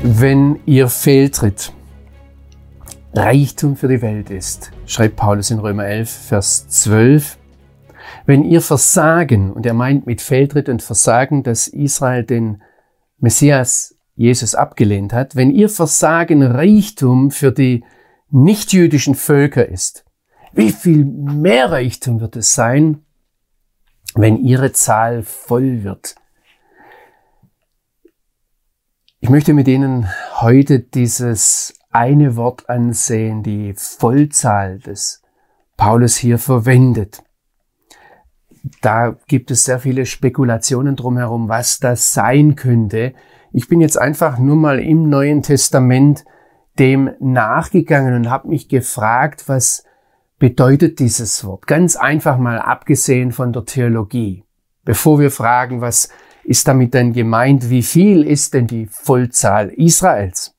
wenn 0.10 0.60
ihr 0.65 0.88
Fehltritt 0.88 1.74
Reichtum 3.17 3.75
für 3.75 3.88
die 3.88 4.03
Welt 4.03 4.29
ist, 4.29 4.71
schreibt 4.86 5.15
Paulus 5.15 5.50
in 5.50 5.57
Römer 5.57 5.86
11, 5.88 6.07
Vers 6.07 6.69
12, 6.69 7.39
wenn 8.27 8.43
ihr 8.43 8.62
Versagen, 8.62 9.51
und 9.51 9.65
er 9.65 9.74
meint 9.74 10.05
mit 10.05 10.21
Fehltritt 10.21 10.69
und 10.69 10.83
Versagen, 10.83 11.41
dass 11.41 11.67
Israel 11.67 12.24
den 12.24 12.62
Messias 13.17 13.97
Jesus 14.13 14.53
abgelehnt 14.53 15.13
hat, 15.13 15.36
wenn 15.36 15.50
ihr 15.50 15.67
Versagen 15.67 16.43
Reichtum 16.43 17.31
für 17.31 17.51
die 17.51 17.83
nichtjüdischen 18.29 19.15
Völker 19.15 19.67
ist, 19.67 20.05
wie 20.53 20.71
viel 20.71 21.03
mehr 21.03 21.71
Reichtum 21.71 22.21
wird 22.21 22.36
es 22.36 22.53
sein, 22.53 23.03
wenn 24.13 24.38
ihre 24.38 24.74
Zahl 24.74 25.24
voll 25.24 25.83
wird? 25.83 26.13
Ich 29.21 29.31
möchte 29.31 29.55
mit 29.55 29.67
Ihnen 29.67 30.07
heute 30.39 30.79
dieses 30.79 31.74
eine 31.98 32.36
Wort 32.36 32.70
ansehen, 32.70 33.42
die 33.42 33.74
Vollzahl 33.75 34.77
des 34.77 35.24
Paulus 35.77 36.16
hier 36.16 36.38
verwendet. 36.38 37.24
Da 38.82 39.18
gibt 39.27 39.50
es 39.50 39.66
sehr 39.66 39.80
viele 39.80 40.06
Spekulationen 40.06 40.96
drumherum, 40.96 41.50
was 41.50 41.80
das 41.80 42.13
sein 42.13 42.56
könnte. 42.56 43.13
Ich 43.51 43.68
bin 43.68 43.82
jetzt 43.82 43.98
einfach 43.98 44.38
nur 44.38 44.56
mal 44.56 44.80
im 44.80 45.10
Neuen 45.10 45.42
Testament 45.42 46.24
dem 46.77 47.10
nachgegangen 47.20 48.13
und 48.13 48.30
habe 48.30 48.50
mich 48.50 48.70
gefragt, 48.70 49.46
was 49.48 49.84
bedeutet 50.38 51.00
dieses 51.00 51.44
Wort? 51.44 51.66
Ganz 51.66 51.96
einfach 51.96 52.38
mal 52.38 52.60
abgesehen 52.60 53.32
von 53.32 53.54
der 53.54 53.66
Theologie. 53.66 54.44
Bevor 54.86 55.20
wir 55.20 55.32
fragen, 55.32 55.82
was 55.82 56.10
ist 56.44 56.68
damit 56.68 56.94
denn 56.94 57.12
gemeint, 57.12 57.72
wie 57.72 57.82
viel 57.82 58.24
ist 58.24 58.54
denn 58.54 58.68
die 58.68 58.86
Vollzahl 58.86 59.70
Israels? 59.70 60.57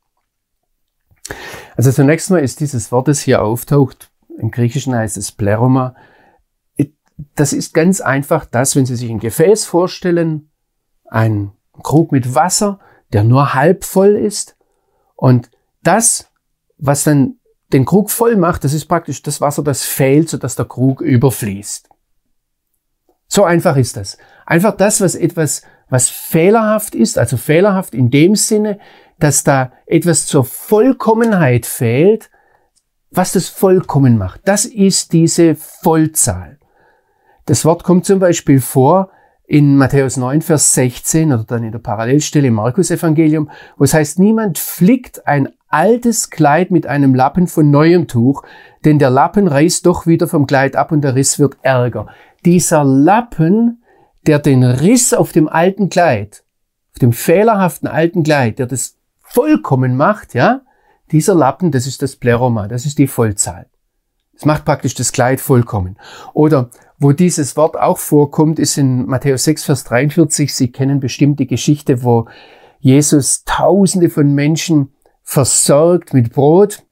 Also 1.77 1.93
zunächst 1.93 2.31
mal 2.31 2.39
ist 2.39 2.61
dieses 2.61 2.93
Wort, 2.93 3.09
das 3.09 3.21
hier 3.21 3.43
auftaucht, 3.43 4.11
im 4.39 4.51
Griechischen 4.51 4.95
heißt 4.95 5.17
es 5.17 5.33
Pleroma, 5.33 5.95
das 7.35 7.53
ist 7.53 7.75
ganz 7.75 8.01
einfach 8.01 8.45
das, 8.45 8.77
wenn 8.77 8.87
Sie 8.87 8.97
sich 8.97 9.11
ein 9.11 9.19
Gefäß 9.19 9.65
vorstellen, 9.65 10.51
ein 11.07 11.53
Krug 11.83 12.13
mit 12.13 12.35
Wasser, 12.35 12.79
der 13.13 13.25
nur 13.25 13.55
halb 13.55 13.85
voll 13.85 14.15
ist 14.15 14.57
und 15.17 15.51
das, 15.83 16.31
was 16.77 17.05
dann 17.05 17.37
den 17.73 17.85
Krug 17.85 18.11
voll 18.11 18.37
macht, 18.37 18.65
das 18.65 18.73
ist 18.73 18.87
praktisch 18.87 19.23
das 19.23 19.41
Wasser, 19.41 19.63
das 19.63 19.83
fehlt, 19.83 20.29
sodass 20.29 20.57
der 20.57 20.65
Krug 20.65 21.01
überfließt. 21.01 21.89
So 23.27 23.45
einfach 23.45 23.77
ist 23.77 23.97
das. 23.97 24.17
Einfach 24.47 24.77
das, 24.77 25.01
was 25.01 25.15
etwas 25.15 25.63
was 25.91 26.09
fehlerhaft 26.09 26.95
ist, 26.95 27.19
also 27.19 27.37
fehlerhaft 27.37 27.95
in 27.95 28.11
dem 28.11 28.37
Sinne, 28.37 28.79
dass 29.19 29.45
da 29.45 29.73
etwas 29.87 30.27
zur 30.27 30.45
Vollkommenheit 30.45 31.67
fehlt, 31.67 32.31
was 33.11 33.33
das 33.33 33.49
vollkommen 33.49 34.19
macht. 34.19 34.41
Das 34.45 34.65
ist 34.65 35.13
diese 35.13 35.55
Vollzahl. 35.55 36.59
Das 37.47 37.65
Wort 37.65 37.85
kommt 37.85 38.05
zum 38.05 38.19
Beispiel 38.19 38.61
vor 38.61 39.11
in 39.47 39.77
Matthäus 39.77 40.19
9, 40.19 40.43
Vers 40.43 40.75
16 40.75 41.33
oder 41.33 41.45
dann 41.45 41.65
in 41.65 41.73
der 41.73 41.79
Parallelstelle 41.79 42.49
im 42.49 42.55
Markus 42.55 42.91
Evangelium, 42.91 43.51
wo 43.79 43.85
es 43.85 43.95
heißt, 43.95 44.19
niemand 44.19 44.59
flickt 44.59 45.27
ein 45.27 45.49
altes 45.69 46.29
Kleid 46.29 46.71
mit 46.71 46.87
einem 46.87 47.15
Lappen 47.15 47.47
von 47.47 47.71
neuem 47.71 48.09
Tuch, 48.09 48.43
denn 48.85 48.99
der 48.99 49.09
Lappen 49.09 49.49
reißt 49.49 49.87
doch 49.87 50.07
wieder 50.07 50.29
vom 50.29 50.47
Kleid 50.47 50.77
ab 50.77 50.93
und 50.93 51.01
der 51.01 51.15
Riss 51.15 51.39
wird 51.39 51.57
ärger. 51.63 52.09
Dieser 52.45 52.85
Lappen 52.85 53.83
der 54.29 54.39
den 54.39 54.63
Riss 54.63 55.15
auf 55.15 55.33
dem 55.33 55.49
alten 55.49 55.89
Kleid, 55.89 56.45
auf 56.93 56.99
dem 56.99 57.13
fehlerhaften 57.13 57.89
alten 57.89 58.23
Kleid, 58.23 58.59
der 58.59 58.67
das 58.67 58.98
vollkommen 59.31 59.97
macht, 59.97 60.35
ja, 60.35 60.63
dieser 61.11 61.35
Lappen, 61.35 61.71
das 61.71 61.87
ist 61.87 62.03
das 62.03 62.17
Pleroma, 62.17 62.69
das 62.69 62.87
ist 62.87 62.99
die 62.99 63.07
Vollzahl. 63.07 63.67
Das 64.35 64.45
macht 64.45 64.65
praktisch 64.65 64.95
das 64.95 65.13
Kleid 65.13 65.41
vollkommen. 65.41 65.99
Oder 66.33 66.71
wo 66.99 67.13
dieses 67.13 67.57
Wort 67.57 67.77
auch 67.77 67.99
vorkommt, 67.99 68.59
ist 68.59 68.79
in 68.79 69.07
Matthäus 69.07 69.45
6, 69.45 69.65
Vers 69.65 69.85
43. 69.85 70.55
Sie 70.55 70.71
kennen 70.71 71.01
bestimmt 71.01 71.41
die 71.41 71.47
Geschichte, 71.47 72.03
wo 72.03 72.29
Jesus 72.79 73.45
Tausende 73.45 74.11
von 74.11 74.35
Menschen 74.35 74.93
versorgt 75.23 76.15
mit 76.15 76.33
Brot 76.33 76.85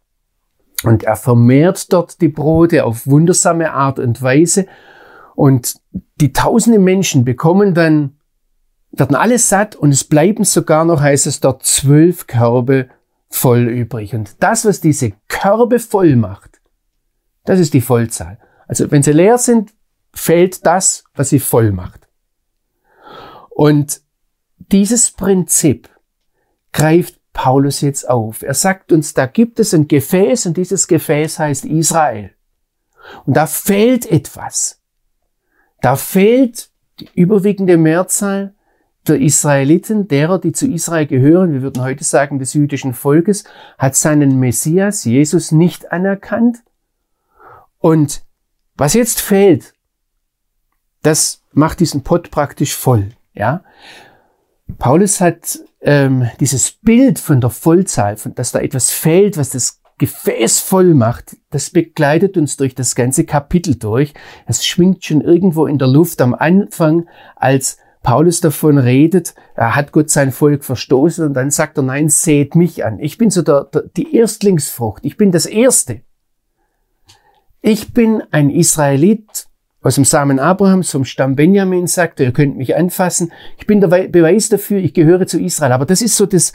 und 0.83 1.05
er 1.05 1.17
vermehrt 1.17 1.93
dort 1.93 2.21
die 2.21 2.29
Brote 2.29 2.85
auf 2.85 3.07
wundersame 3.07 3.73
Art 3.73 3.99
und 3.99 4.21
Weise 4.21 4.67
und 5.35 5.77
die 6.17 6.33
tausende 6.33 6.79
Menschen 6.79 7.25
bekommen 7.25 7.75
dann, 7.75 8.17
werden 8.99 9.17
alle 9.17 9.39
satt 9.39 9.77
und 9.77 9.91
es 9.91 10.05
bleiben 10.05 10.45
sogar 10.45 10.85
noch, 10.85 11.01
heißt 11.01 11.27
es 11.27 11.41
dort, 11.41 11.65
zwölf 11.65 12.27
Körbe 12.27 12.89
voll 13.29 13.69
übrig. 13.69 14.15
Und 14.15 14.43
das, 14.43 14.65
was 14.65 14.81
diese 14.81 15.13
Körbe 15.29 15.79
voll 15.79 16.17
macht, 16.17 16.61
das 17.45 17.61
ist 17.61 17.75
die 17.75 17.81
Vollzahl. 17.81 18.39
Also 18.67 18.91
wenn 18.91 19.03
sie 19.03 19.13
leer 19.13 19.39
sind, 19.39 19.73
fehlt 20.13 20.67
das, 20.67 21.05
was 21.15 21.29
sie 21.29 21.41
voll 21.41 21.73
macht. 21.73 22.09
Und 23.51 24.01
dieses 24.59 25.11
Prinzip 25.11 25.89
greift 26.73 27.21
Paulus 27.33 27.81
jetzt 27.81 28.09
auf. 28.09 28.43
Er 28.43 28.55
sagt 28.55 28.93
uns, 28.93 29.15
da 29.15 29.27
gibt 29.27 29.61
es 29.61 29.75
ein 29.75 29.89
Gefäß 29.89 30.47
und 30.47 30.57
dieses 30.57 30.89
Gefäß 30.89 31.39
heißt 31.39 31.65
Israel. 31.67 32.33
Und 33.25 33.37
da 33.37 33.47
fehlt 33.47 34.11
etwas. 34.11 34.81
Da 35.81 35.97
fehlt 35.97 36.71
die 36.99 37.09
überwiegende 37.15 37.77
Mehrzahl 37.77 38.56
der 39.09 39.21
Israeliten, 39.21 40.09
derer, 40.09 40.39
die 40.39 40.53
zu 40.53 40.67
Israel 40.67 41.07
gehören, 41.07 41.53
wir 41.53 41.63
würden 41.63 41.83
heute 41.83 42.05
sagen 42.05 42.39
des 42.39 42.55
jüdischen 42.55 42.95
Volkes, 42.95 43.45
hat 43.79 43.97
seinen 43.97 44.39
Messias, 44.39 45.05
Jesus, 45.05 45.53
nicht 45.53 45.93
anerkannt. 45.93 46.59
Und 47.79 48.23
was 48.77 48.95
jetzt 48.95 49.21
fehlt, 49.21 49.73
das 51.03 51.43
macht 51.53 51.81
diesen 51.81 52.03
Pott 52.03 52.31
praktisch 52.31 52.75
voll. 52.75 53.11
Ja, 53.33 53.63
Paulus 54.79 55.21
hat 55.21 55.59
ähm, 55.81 56.29
dieses 56.41 56.73
Bild 56.73 57.19
von 57.19 57.41
der 57.41 57.51
Vollzahl, 57.51 58.17
von 58.17 58.35
dass 58.35 58.53
da 58.53 58.59
etwas 58.59 58.91
fehlt, 58.91 59.37
was 59.37 59.51
das 59.51 59.81
Gefäß 59.99 60.61
voll 60.61 60.93
macht, 60.93 61.37
das 61.51 61.71
begleitet 61.71 62.37
uns 62.37 62.57
durch 62.59 62.75
das 62.75 62.95
ganze 62.95 63.25
Kapitel 63.25 63.77
durch. 63.77 64.13
Es 64.47 64.67
schwingt 64.67 65.05
schon 65.05 65.23
irgendwo 65.23 65.67
in 65.67 65.79
der 65.79 65.89
Luft 65.89 66.21
am 66.21 66.35
Anfang, 66.35 67.09
als 67.35 67.79
Paulus 68.07 68.41
davon 68.41 68.79
redet, 68.79 69.35
er 69.57 69.75
hat 69.75 69.91
Gott 69.91 70.11
sein 70.11 70.31
Volk 70.31 70.65
verstoßen 70.65 71.27
und 71.27 71.35
dann 71.35 71.51
sagt 71.51 71.77
er, 71.77 71.83
nein, 71.83 72.09
seht 72.09 72.55
mich 72.55 72.85
an. 72.85 73.01
Ich 73.01 73.19
bin 73.19 73.31
so 73.31 73.43
der, 73.43 73.65
der, 73.65 73.83
die 73.97 74.15
Erstlingsfrucht. 74.15 75.05
Ich 75.05 75.17
bin 75.17 75.33
das 75.33 75.45
Erste. 75.45 76.03
Ich 77.63 77.93
bin 77.93 78.23
ein 78.31 78.49
Israelit 78.49 79.49
aus 79.83 79.97
dem 79.97 80.05
Samen 80.05 80.39
Abrahams, 80.39 80.93
vom 80.93 81.05
Stamm 81.05 81.35
Benjamin, 81.35 81.89
sagt 81.89 82.21
er, 82.21 82.27
ihr 82.27 82.33
könnt 82.33 82.57
mich 82.57 82.77
anfassen. 82.77 83.33
Ich 83.59 83.67
bin 83.67 83.81
der 83.81 83.89
Beweis 83.89 84.51
dafür, 84.51 84.79
ich 84.79 84.95
gehöre 84.95 85.27
zu 85.27 85.41
Israel. 85.41 85.73
Aber 85.73 85.85
das 85.85 86.01
ist 86.01 86.17
so 86.17 86.27
das, 86.27 86.53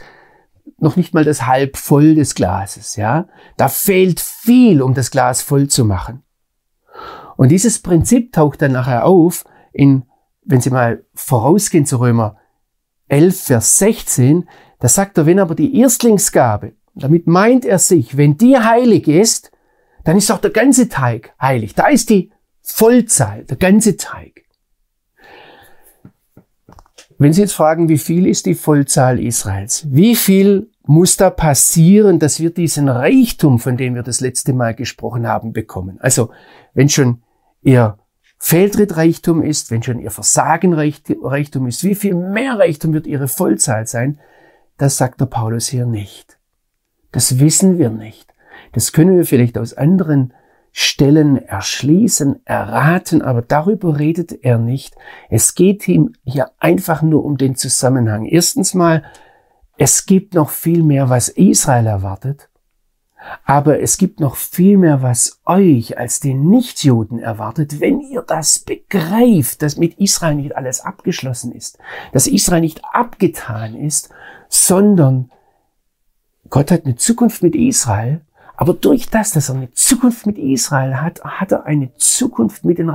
noch 0.78 0.96
nicht 0.96 1.12
mal 1.12 1.24
das 1.24 1.46
halb 1.46 1.76
voll 1.76 2.14
des 2.14 2.34
Glases, 2.34 2.96
ja. 2.96 3.26
Da 3.58 3.68
fehlt 3.68 4.20
viel, 4.20 4.80
um 4.80 4.94
das 4.94 5.10
Glas 5.10 5.42
voll 5.42 5.68
zu 5.68 5.84
machen. 5.84 6.22
Und 7.36 7.50
dieses 7.50 7.80
Prinzip 7.80 8.32
taucht 8.32 8.62
dann 8.62 8.72
nachher 8.72 9.04
auf 9.04 9.44
in 9.74 10.04
wenn 10.44 10.60
Sie 10.60 10.70
mal 10.70 11.04
vorausgehen 11.14 11.86
zu 11.86 11.98
Römer 11.98 12.36
11, 13.08 13.40
Vers 13.42 13.78
16, 13.78 14.48
da 14.78 14.88
sagt 14.88 15.18
er, 15.18 15.26
wenn 15.26 15.38
aber 15.38 15.54
die 15.54 15.78
Erstlingsgabe, 15.78 16.72
damit 16.94 17.26
meint 17.26 17.64
er 17.64 17.78
sich, 17.78 18.16
wenn 18.16 18.36
die 18.36 18.58
heilig 18.58 19.08
ist, 19.08 19.50
dann 20.04 20.16
ist 20.16 20.30
auch 20.30 20.40
der 20.40 20.50
ganze 20.50 20.88
Teig 20.88 21.34
heilig. 21.40 21.74
Da 21.74 21.86
ist 21.86 22.10
die 22.10 22.32
Vollzahl, 22.60 23.44
der 23.44 23.56
ganze 23.56 23.96
Teig. 23.96 24.44
Wenn 27.18 27.32
Sie 27.32 27.42
jetzt 27.42 27.52
fragen, 27.52 27.88
wie 27.88 27.98
viel 27.98 28.26
ist 28.26 28.46
die 28.46 28.54
Vollzahl 28.54 29.20
Israels? 29.20 29.86
Wie 29.88 30.16
viel 30.16 30.70
muss 30.84 31.16
da 31.16 31.30
passieren, 31.30 32.18
dass 32.18 32.40
wir 32.40 32.50
diesen 32.50 32.88
Reichtum, 32.88 33.60
von 33.60 33.76
dem 33.76 33.94
wir 33.94 34.02
das 34.02 34.20
letzte 34.20 34.52
Mal 34.52 34.74
gesprochen 34.74 35.28
haben, 35.28 35.52
bekommen? 35.52 35.98
Also, 36.00 36.30
wenn 36.74 36.88
schon 36.88 37.22
Ihr 37.62 37.96
Fehltrittreichtum 38.44 39.40
ist, 39.40 39.70
wenn 39.70 39.84
schon 39.84 40.00
ihr 40.00 40.10
Versagen 40.10 40.74
Reichtum 40.74 41.68
ist, 41.68 41.84
wie 41.84 41.94
viel 41.94 42.16
mehr 42.16 42.58
Reichtum 42.58 42.92
wird 42.92 43.06
ihre 43.06 43.28
Vollzahl 43.28 43.86
sein, 43.86 44.18
das 44.78 44.96
sagt 44.96 45.20
der 45.20 45.26
Paulus 45.26 45.68
hier 45.68 45.86
nicht. 45.86 46.40
Das 47.12 47.38
wissen 47.38 47.78
wir 47.78 47.88
nicht. 47.88 48.34
Das 48.72 48.92
können 48.92 49.16
wir 49.16 49.26
vielleicht 49.26 49.56
aus 49.58 49.74
anderen 49.74 50.34
Stellen 50.72 51.36
erschließen, 51.36 52.44
erraten, 52.44 53.22
aber 53.22 53.42
darüber 53.42 54.00
redet 54.00 54.32
er 54.44 54.58
nicht. 54.58 54.96
Es 55.30 55.54
geht 55.54 55.86
ihm 55.86 56.12
hier 56.24 56.50
einfach 56.58 57.00
nur 57.00 57.24
um 57.24 57.36
den 57.36 57.54
Zusammenhang. 57.54 58.24
Erstens 58.24 58.74
mal, 58.74 59.04
es 59.78 60.04
gibt 60.04 60.34
noch 60.34 60.50
viel 60.50 60.82
mehr, 60.82 61.08
was 61.08 61.28
Israel 61.28 61.86
erwartet. 61.86 62.48
Aber 63.44 63.80
es 63.80 63.98
gibt 63.98 64.20
noch 64.20 64.36
viel 64.36 64.78
mehr, 64.78 65.02
was 65.02 65.40
euch 65.44 65.98
als 65.98 66.20
den 66.20 66.48
Nichtjuden 66.48 67.18
erwartet, 67.18 67.80
wenn 67.80 68.00
ihr 68.00 68.22
das 68.22 68.60
begreift, 68.60 69.62
dass 69.62 69.76
mit 69.76 69.98
Israel 69.98 70.34
nicht 70.34 70.56
alles 70.56 70.80
abgeschlossen 70.80 71.52
ist, 71.52 71.78
dass 72.12 72.26
Israel 72.26 72.60
nicht 72.60 72.82
abgetan 72.92 73.74
ist, 73.74 74.10
sondern 74.48 75.30
Gott 76.50 76.70
hat 76.70 76.84
eine 76.84 76.96
Zukunft 76.96 77.42
mit 77.42 77.54
Israel, 77.54 78.20
aber 78.56 78.74
durch 78.74 79.08
das, 79.08 79.32
dass 79.32 79.48
er 79.48 79.56
eine 79.56 79.72
Zukunft 79.72 80.26
mit 80.26 80.38
Israel 80.38 80.96
hat, 80.96 81.24
hat 81.24 81.52
er 81.52 81.64
eine 81.64 81.94
Zukunft 81.96 82.64
mit 82.64 82.78
den 82.78 82.92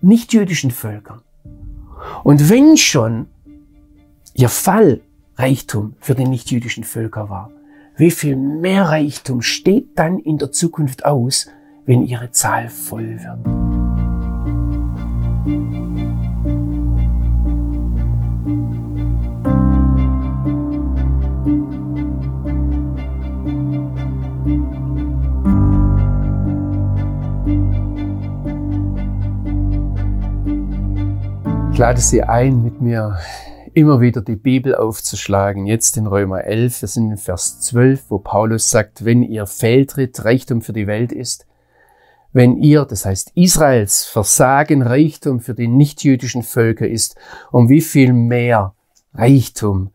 nichtjüdischen 0.00 0.70
Völkern. 0.70 1.22
Und 2.24 2.48
wenn 2.48 2.76
schon 2.76 3.26
ihr 4.34 4.48
Fall 4.48 5.00
Reichtum 5.36 5.94
für 6.00 6.14
die 6.14 6.24
nichtjüdischen 6.24 6.84
Völker 6.84 7.28
war, 7.28 7.50
wie 7.96 8.10
viel 8.10 8.36
mehr 8.36 8.84
Reichtum 8.84 9.42
steht 9.42 9.98
dann 9.98 10.18
in 10.18 10.38
der 10.38 10.50
Zukunft 10.50 11.04
aus, 11.04 11.48
wenn 11.84 12.02
ihre 12.04 12.30
Zahl 12.30 12.68
voll 12.68 13.18
wird? 13.22 13.38
Ich 31.72 31.78
lade 31.78 32.00
Sie 32.00 32.22
ein, 32.22 32.62
mit 32.62 32.80
mir 32.80 33.18
immer 33.74 34.00
wieder 34.00 34.20
die 34.20 34.36
Bibel 34.36 34.74
aufzuschlagen. 34.74 35.66
Jetzt 35.66 35.96
in 35.96 36.06
Römer 36.06 36.44
11, 36.44 36.82
wir 36.82 36.88
sind 36.88 37.10
in 37.10 37.16
Vers 37.16 37.60
12, 37.60 38.10
wo 38.10 38.18
Paulus 38.18 38.70
sagt, 38.70 39.04
wenn 39.04 39.22
ihr 39.22 39.46
Fehltritt 39.46 40.24
Reichtum 40.24 40.62
für 40.62 40.72
die 40.72 40.86
Welt 40.86 41.12
ist, 41.12 41.46
wenn 42.32 42.56
ihr, 42.56 42.84
das 42.84 43.04
heißt 43.04 43.32
Israels 43.34 44.04
Versagen 44.04 44.82
Reichtum 44.82 45.40
für 45.40 45.54
die 45.54 45.68
nichtjüdischen 45.68 46.42
Völker 46.42 46.88
ist, 46.88 47.16
um 47.50 47.68
wie 47.68 47.82
viel 47.82 48.12
mehr 48.12 48.74
Reichtum 49.12 49.92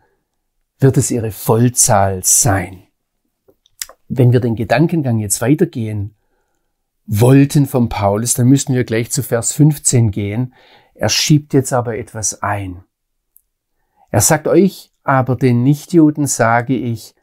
wird 0.80 0.98
es 0.98 1.10
ihre 1.10 1.32
Vollzahl 1.32 2.24
sein. 2.24 2.84
Wenn 4.08 4.32
wir 4.32 4.40
den 4.40 4.56
Gedankengang 4.56 5.18
jetzt 5.18 5.42
weitergehen 5.42 6.16
wollten 7.08 7.66
von 7.66 7.90
Paulus, 7.90 8.36
dann 8.36 8.48
müssten 8.48 8.76
wir 8.76 8.84
gleich 8.84 9.12
zu 9.12 9.24
Vers 9.24 9.54
15 9.54 10.12
gehen. 10.12 10.54
Er 10.94 11.10
schiebt 11.10 11.54
jetzt 11.54 11.74
aber 11.74 11.98
etwas 11.98 12.44
ein. 12.44 12.84
Er 14.10 14.22
sagt 14.22 14.48
euch 14.48 14.92
aber 15.04 15.38
den 15.38 15.64
Nichtjuden 15.64 16.28
sage 16.28 16.76
ich, 16.76 17.16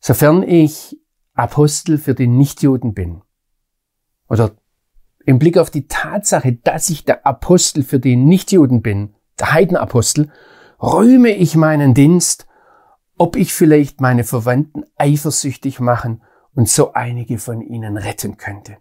sofern 0.00 0.42
ich 0.42 1.00
Apostel 1.32 1.96
für 1.96 2.14
die 2.14 2.26
Nichtjuden 2.26 2.92
bin, 2.92 3.22
oder 4.28 4.52
im 5.24 5.38
Blick 5.38 5.56
auf 5.56 5.70
die 5.70 5.88
Tatsache, 5.88 6.52
dass 6.52 6.90
ich 6.90 7.06
der 7.06 7.26
Apostel 7.26 7.82
für 7.82 7.98
die 7.98 8.16
Nichtjuden 8.16 8.82
bin, 8.82 9.14
der 9.38 9.52
Heidenapostel, 9.52 10.30
rühme 10.82 11.30
ich 11.30 11.56
meinen 11.56 11.94
Dienst, 11.94 12.46
ob 13.16 13.36
ich 13.36 13.54
vielleicht 13.54 14.02
meine 14.02 14.24
Verwandten 14.24 14.84
eifersüchtig 14.96 15.80
machen 15.80 16.22
und 16.54 16.68
so 16.68 16.92
einige 16.92 17.38
von 17.38 17.62
ihnen 17.62 17.96
retten 17.96 18.36
könnte. 18.36 18.76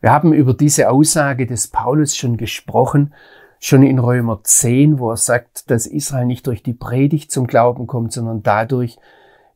Wir 0.00 0.12
haben 0.12 0.34
über 0.34 0.52
diese 0.52 0.90
Aussage 0.90 1.46
des 1.46 1.68
Paulus 1.68 2.14
schon 2.14 2.36
gesprochen 2.36 3.14
schon 3.60 3.82
in 3.82 3.98
Römer 3.98 4.40
10, 4.42 4.98
wo 4.98 5.10
er 5.10 5.16
sagt, 5.16 5.70
dass 5.70 5.86
Israel 5.86 6.26
nicht 6.26 6.46
durch 6.46 6.62
die 6.62 6.74
Predigt 6.74 7.30
zum 7.30 7.46
Glauben 7.46 7.86
kommt, 7.86 8.12
sondern 8.12 8.42
dadurch, 8.42 8.98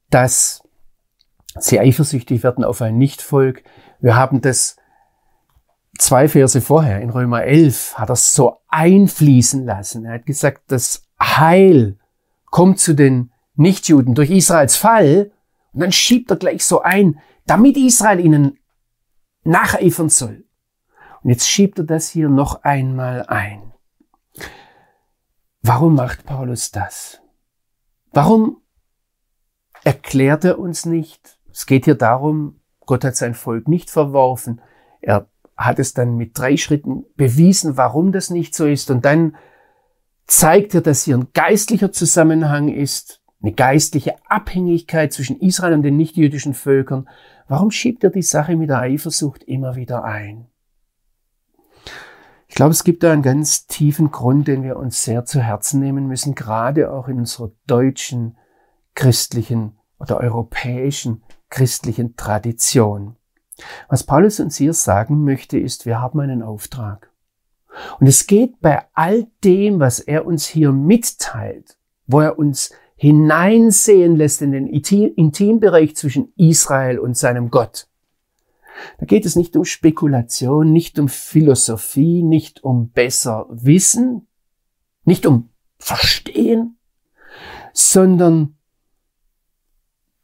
dass 0.08 0.62
sie 1.58 1.80
eifersüchtig 1.80 2.42
werden 2.42 2.64
auf 2.64 2.80
ein 2.82 2.98
Nichtvolk. 2.98 3.62
Wir 4.00 4.16
haben 4.16 4.40
das 4.40 4.76
zwei 5.98 6.28
Verse 6.28 6.60
vorher 6.60 7.00
in 7.00 7.10
Römer 7.10 7.44
11 7.44 7.94
hat 7.98 8.08
er 8.08 8.16
so 8.16 8.58
einfließen 8.68 9.64
lassen. 9.64 10.04
Er 10.04 10.14
hat 10.14 10.26
gesagt, 10.26 10.62
das 10.68 11.06
Heil 11.20 11.98
kommt 12.46 12.78
zu 12.78 12.94
den 12.94 13.32
Nichtjuden 13.54 14.14
durch 14.14 14.30
Israels 14.30 14.76
Fall 14.76 15.32
und 15.72 15.80
dann 15.80 15.92
schiebt 15.92 16.30
er 16.30 16.36
gleich 16.36 16.64
so 16.64 16.80
ein, 16.82 17.20
damit 17.46 17.76
Israel 17.76 18.20
ihnen 18.20 18.58
nacheifern 19.44 20.08
soll. 20.08 20.44
Und 21.22 21.30
jetzt 21.30 21.48
schiebt 21.48 21.78
er 21.78 21.84
das 21.84 22.08
hier 22.08 22.28
noch 22.28 22.62
einmal 22.62 23.26
ein. 23.26 23.69
Warum 25.62 25.94
macht 25.94 26.24
Paulus 26.24 26.70
das? 26.70 27.20
Warum 28.12 28.62
erklärt 29.84 30.44
er 30.44 30.58
uns 30.58 30.86
nicht? 30.86 31.38
Es 31.50 31.66
geht 31.66 31.84
hier 31.84 31.94
darum, 31.94 32.60
Gott 32.86 33.04
hat 33.04 33.16
sein 33.16 33.34
Volk 33.34 33.68
nicht 33.68 33.90
verworfen. 33.90 34.60
Er 35.00 35.28
hat 35.56 35.78
es 35.78 35.92
dann 35.92 36.16
mit 36.16 36.38
drei 36.38 36.56
Schritten 36.56 37.04
bewiesen, 37.16 37.76
warum 37.76 38.12
das 38.12 38.30
nicht 38.30 38.54
so 38.54 38.66
ist. 38.66 38.90
Und 38.90 39.04
dann 39.04 39.36
zeigt 40.26 40.74
er, 40.74 40.80
dass 40.80 41.04
hier 41.04 41.18
ein 41.18 41.28
geistlicher 41.34 41.92
Zusammenhang 41.92 42.68
ist, 42.68 43.20
eine 43.42 43.52
geistliche 43.52 44.14
Abhängigkeit 44.28 45.12
zwischen 45.12 45.40
Israel 45.40 45.74
und 45.74 45.82
den 45.82 45.96
nichtjüdischen 45.96 46.54
Völkern. 46.54 47.08
Warum 47.48 47.70
schiebt 47.70 48.02
er 48.04 48.10
die 48.10 48.22
Sache 48.22 48.56
mit 48.56 48.70
der 48.70 48.80
Eifersucht 48.80 49.42
immer 49.44 49.76
wieder 49.76 50.04
ein? 50.04 50.49
Ich 52.50 52.56
glaube, 52.56 52.72
es 52.72 52.82
gibt 52.82 53.04
da 53.04 53.12
einen 53.12 53.22
ganz 53.22 53.68
tiefen 53.68 54.10
Grund, 54.10 54.48
den 54.48 54.64
wir 54.64 54.76
uns 54.76 55.04
sehr 55.04 55.24
zu 55.24 55.40
Herzen 55.40 55.78
nehmen 55.78 56.08
müssen, 56.08 56.34
gerade 56.34 56.92
auch 56.92 57.06
in 57.06 57.18
unserer 57.18 57.52
deutschen 57.68 58.36
christlichen 58.96 59.78
oder 60.00 60.18
europäischen 60.18 61.22
christlichen 61.48 62.16
Tradition. 62.16 63.14
Was 63.88 64.02
Paulus 64.02 64.40
uns 64.40 64.56
hier 64.56 64.72
sagen 64.72 65.22
möchte, 65.22 65.60
ist, 65.60 65.86
wir 65.86 66.00
haben 66.00 66.18
einen 66.18 66.42
Auftrag. 66.42 67.12
Und 68.00 68.08
es 68.08 68.26
geht 68.26 68.60
bei 68.60 68.82
all 68.94 69.28
dem, 69.44 69.78
was 69.78 70.00
er 70.00 70.26
uns 70.26 70.44
hier 70.44 70.72
mitteilt, 70.72 71.78
wo 72.08 72.18
er 72.18 72.36
uns 72.36 72.72
hineinsehen 72.96 74.16
lässt 74.16 74.42
in 74.42 74.50
den 74.50 74.66
Intimbereich 74.66 75.94
zwischen 75.94 76.32
Israel 76.36 76.98
und 76.98 77.16
seinem 77.16 77.52
Gott, 77.52 77.86
da 78.98 79.06
geht 79.06 79.26
es 79.26 79.36
nicht 79.36 79.56
um 79.56 79.64
Spekulation, 79.64 80.72
nicht 80.72 80.98
um 80.98 81.08
Philosophie, 81.08 82.22
nicht 82.22 82.64
um 82.64 82.90
besser 82.90 83.46
Wissen, 83.50 84.26
nicht 85.04 85.26
um 85.26 85.50
Verstehen, 85.78 86.78
sondern, 87.72 88.56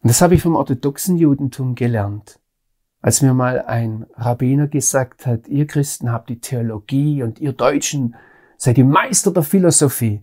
und 0.03 0.11
das 0.11 0.21
habe 0.21 0.35
ich 0.35 0.43
vom 0.43 0.57
orthodoxen 0.57 1.17
Judentum 1.17 1.75
gelernt, 1.75 2.41
als 3.01 3.23
mir 3.23 3.35
mal 3.35 3.63
ein 3.63 4.07
Rabbiner 4.15 4.69
gesagt 4.69 5.27
hat, 5.27 5.49
ihr 5.49 5.67
Christen 5.67 6.11
habt 6.11 6.29
die 6.29 6.41
Theologie 6.41 7.23
und 7.23 7.39
ihr 7.39 7.53
Deutschen 7.53 8.17
seid 8.57 8.79
ihr 8.79 8.85
Meister 8.85 9.33
der 9.33 9.43
Philosophie. 9.43 10.23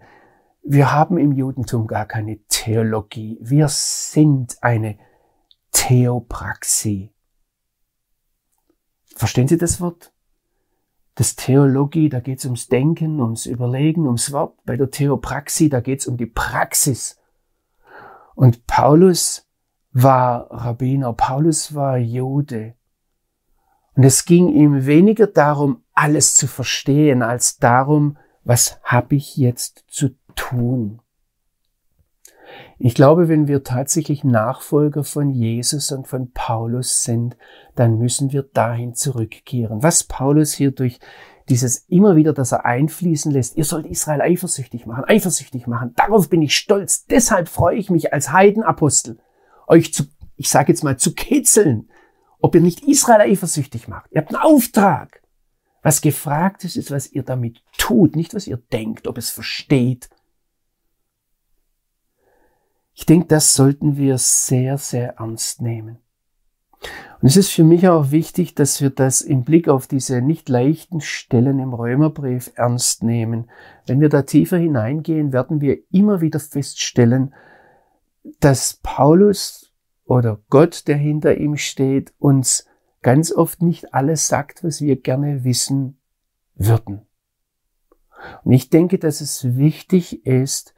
Wir 0.63 0.91
haben 0.91 1.17
im 1.17 1.31
Judentum 1.31 1.87
gar 1.87 2.05
keine 2.05 2.39
Theologie. 2.47 3.37
Wir 3.41 3.67
sind 3.69 4.57
eine 4.61 4.97
Theopraxie. 5.71 7.12
Verstehen 9.15 9.47
Sie 9.47 9.57
das 9.57 9.79
Wort? 9.79 10.11
Das 11.15 11.35
Theologie, 11.35 12.09
da 12.09 12.19
geht 12.19 12.39
es 12.39 12.45
ums 12.45 12.67
Denken, 12.67 13.21
ums 13.21 13.45
Überlegen, 13.45 14.07
ums 14.07 14.31
Wort. 14.31 14.57
Bei 14.65 14.75
der 14.75 14.89
Theopraxie, 14.89 15.69
da 15.69 15.79
geht 15.79 15.99
es 15.99 16.07
um 16.07 16.17
die 16.17 16.25
Praxis. 16.25 17.19
Und 18.33 18.65
Paulus 18.65 19.47
war 19.91 20.49
Rabbiner, 20.49 21.13
Paulus 21.13 21.75
war 21.75 21.97
Jude. 21.97 22.73
Und 23.95 24.03
es 24.03 24.25
ging 24.25 24.49
ihm 24.49 24.87
weniger 24.87 25.27
darum, 25.27 25.83
alles 25.93 26.35
zu 26.35 26.47
verstehen, 26.47 27.21
als 27.21 27.57
darum, 27.57 28.17
was 28.43 28.79
habe 28.83 29.15
ich 29.15 29.37
jetzt 29.37 29.85
zu 29.87 30.15
tun. 30.35 31.02
Ich 32.79 32.95
glaube, 32.95 33.29
wenn 33.29 33.47
wir 33.47 33.63
tatsächlich 33.63 34.23
Nachfolger 34.23 35.03
von 35.03 35.29
Jesus 35.29 35.91
und 35.91 36.07
von 36.07 36.31
Paulus 36.31 37.03
sind, 37.03 37.37
dann 37.75 37.97
müssen 37.97 38.31
wir 38.31 38.43
dahin 38.43 38.93
zurückkehren. 38.93 39.83
Was 39.83 40.03
Paulus 40.03 40.53
hier 40.53 40.71
durch 40.71 40.99
dieses 41.49 41.85
immer 41.89 42.15
wieder, 42.15 42.33
dass 42.33 42.51
er 42.51 42.65
einfließen 42.65 43.31
lässt, 43.31 43.57
ihr 43.57 43.65
sollt 43.65 43.85
Israel 43.85 44.21
eifersüchtig 44.21 44.85
machen, 44.85 45.03
eifersüchtig 45.05 45.67
machen. 45.67 45.93
Darauf 45.95 46.29
bin 46.29 46.41
ich 46.41 46.55
stolz. 46.55 47.05
Deshalb 47.05 47.49
freue 47.49 47.77
ich 47.77 47.89
mich 47.89 48.13
als 48.13 48.31
Heidenapostel, 48.31 49.19
euch 49.67 49.93
zu, 49.93 50.03
ich 50.35 50.49
sage 50.49 50.71
jetzt 50.71 50.83
mal, 50.83 50.97
zu 50.97 51.13
kitzeln, 51.13 51.89
ob 52.39 52.55
ihr 52.55 52.61
nicht 52.61 52.81
Israel 52.87 53.21
eifersüchtig 53.21 53.87
macht. 53.87 54.11
Ihr 54.11 54.21
habt 54.21 54.33
einen 54.33 54.43
Auftrag. 54.43 55.21
Was 55.81 56.01
gefragt 56.01 56.63
ist, 56.63 56.77
ist, 56.77 56.91
was 56.91 57.11
ihr 57.11 57.23
damit 57.23 57.61
tut, 57.77 58.15
nicht 58.15 58.33
was 58.33 58.47
ihr 58.47 58.57
denkt, 58.57 59.07
ob 59.07 59.17
es 59.17 59.29
versteht. 59.29 60.09
Ich 62.93 63.05
denke, 63.05 63.27
das 63.27 63.55
sollten 63.55 63.97
wir 63.97 64.17
sehr, 64.17 64.77
sehr 64.77 65.17
ernst 65.17 65.61
nehmen. 65.61 65.97
Und 67.21 67.29
es 67.29 67.37
ist 67.37 67.51
für 67.51 67.63
mich 67.63 67.87
auch 67.87 68.11
wichtig, 68.11 68.55
dass 68.55 68.81
wir 68.81 68.89
das 68.89 69.21
im 69.21 69.43
Blick 69.43 69.69
auf 69.69 69.87
diese 69.87 70.21
nicht 70.21 70.49
leichten 70.49 70.99
Stellen 70.99 71.59
im 71.59 71.73
Römerbrief 71.73 72.51
ernst 72.55 73.03
nehmen. 73.03 73.49
Wenn 73.85 74.01
wir 74.01 74.09
da 74.09 74.23
tiefer 74.23 74.57
hineingehen, 74.57 75.31
werden 75.31 75.61
wir 75.61 75.79
immer 75.91 76.21
wieder 76.21 76.39
feststellen, 76.39 77.33
dass 78.39 78.79
Paulus 78.83 79.71
oder 80.05 80.39
Gott, 80.49 80.87
der 80.87 80.97
hinter 80.97 81.37
ihm 81.37 81.55
steht, 81.55 82.13
uns 82.19 82.67
ganz 83.01 83.31
oft 83.31 83.61
nicht 83.61 83.93
alles 83.93 84.27
sagt, 84.27 84.63
was 84.63 84.81
wir 84.81 85.01
gerne 85.01 85.43
wissen 85.43 85.97
würden. 86.55 87.07
Und 88.43 88.51
ich 88.51 88.69
denke, 88.69 88.99
dass 88.99 89.21
es 89.21 89.57
wichtig 89.57 90.25
ist, 90.25 90.72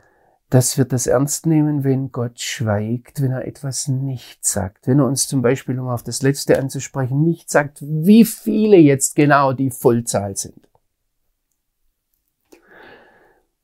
dass 0.49 0.77
wir 0.77 0.85
das 0.85 1.07
ernst 1.07 1.47
nehmen, 1.47 1.83
wenn 1.83 2.11
Gott 2.11 2.39
schweigt, 2.39 3.21
wenn 3.21 3.31
er 3.31 3.47
etwas 3.47 3.87
nicht 3.87 4.45
sagt. 4.45 4.87
Wenn 4.87 4.99
er 4.99 5.07
uns 5.07 5.27
zum 5.27 5.41
Beispiel, 5.41 5.79
um 5.79 5.87
auf 5.87 6.03
das 6.03 6.21
Letzte 6.21 6.59
anzusprechen, 6.59 7.23
nicht 7.23 7.49
sagt, 7.49 7.79
wie 7.81 8.25
viele 8.25 8.77
jetzt 8.77 9.15
genau 9.15 9.53
die 9.53 9.71
Vollzahl 9.71 10.35
sind. 10.35 10.59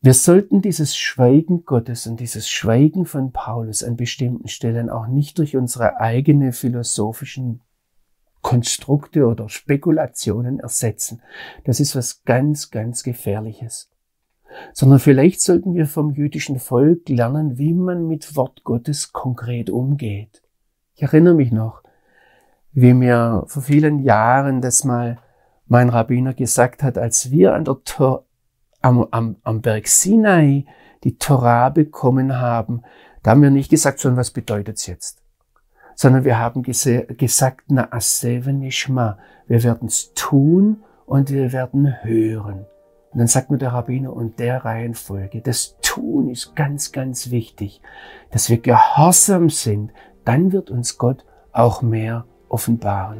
Wir 0.03 0.15
sollten 0.15 0.63
dieses 0.63 0.97
Schweigen 0.97 1.63
Gottes 1.63 2.07
und 2.07 2.19
dieses 2.19 2.49
Schweigen 2.49 3.05
von 3.05 3.31
Paulus 3.31 3.83
an 3.83 3.97
bestimmten 3.97 4.47
Stellen 4.47 4.89
auch 4.89 5.05
nicht 5.05 5.37
durch 5.37 5.55
unsere 5.55 5.99
eigene 5.99 6.53
philosophischen 6.53 7.61
Konstrukte 8.41 9.27
oder 9.27 9.47
Spekulationen 9.47 10.59
ersetzen. 10.59 11.21
Das 11.65 11.79
ist 11.79 11.95
was 11.95 12.23
ganz, 12.23 12.71
ganz 12.71 13.03
Gefährliches 13.03 13.90
sondern 14.73 14.99
vielleicht 14.99 15.41
sollten 15.41 15.73
wir 15.73 15.85
vom 15.85 16.11
jüdischen 16.11 16.59
Volk 16.59 17.09
lernen, 17.09 17.57
wie 17.57 17.73
man 17.73 18.07
mit 18.07 18.35
Wort 18.35 18.63
Gottes 18.63 19.13
konkret 19.13 19.69
umgeht. 19.69 20.41
Ich 20.95 21.03
erinnere 21.03 21.35
mich 21.35 21.51
noch, 21.51 21.81
wie 22.73 22.93
mir 22.93 23.43
vor 23.47 23.61
vielen 23.61 23.99
Jahren 23.99 24.61
das 24.61 24.83
mal 24.83 25.17
mein 25.67 25.89
Rabbiner 25.89 26.33
gesagt 26.33 26.83
hat, 26.83 26.97
als 26.97 27.31
wir 27.31 27.53
an 27.53 27.65
der 27.65 27.77
Tor, 27.85 28.25
am, 28.81 29.07
am, 29.11 29.37
am 29.43 29.61
Berg 29.61 29.87
Sinai 29.87 30.65
die 31.03 31.17
Torah 31.17 31.69
bekommen 31.69 32.37
haben, 32.37 32.81
da 33.23 33.31
haben 33.31 33.41
wir 33.41 33.51
nicht 33.51 33.69
gesagt, 33.69 33.99
sondern 33.99 34.19
was 34.19 34.31
bedeutet's 34.31 34.87
jetzt? 34.87 35.21
Sondern 35.95 36.23
wir 36.23 36.39
haben 36.39 36.63
gesagt, 36.63 37.65
na 37.67 37.91
aseve 37.91 38.53
nishma, 38.53 39.17
wir 39.47 39.63
werden's 39.63 40.11
tun 40.13 40.83
und 41.05 41.29
wir 41.29 41.51
werden 41.51 42.03
hören. 42.03 42.65
Und 43.11 43.19
dann 43.19 43.27
sagt 43.27 43.51
mir 43.51 43.57
der 43.57 43.73
Rabbiner, 43.73 44.13
und 44.13 44.39
der 44.39 44.63
Reihenfolge, 44.63 45.41
das 45.41 45.75
Tun 45.81 46.29
ist 46.29 46.55
ganz, 46.55 46.93
ganz 46.93 47.29
wichtig, 47.29 47.81
dass 48.31 48.49
wir 48.49 48.57
gehorsam 48.57 49.49
sind, 49.49 49.91
dann 50.23 50.53
wird 50.53 50.71
uns 50.71 50.97
Gott 50.97 51.25
auch 51.51 51.81
mehr 51.81 52.23
offenbaren. 52.47 53.19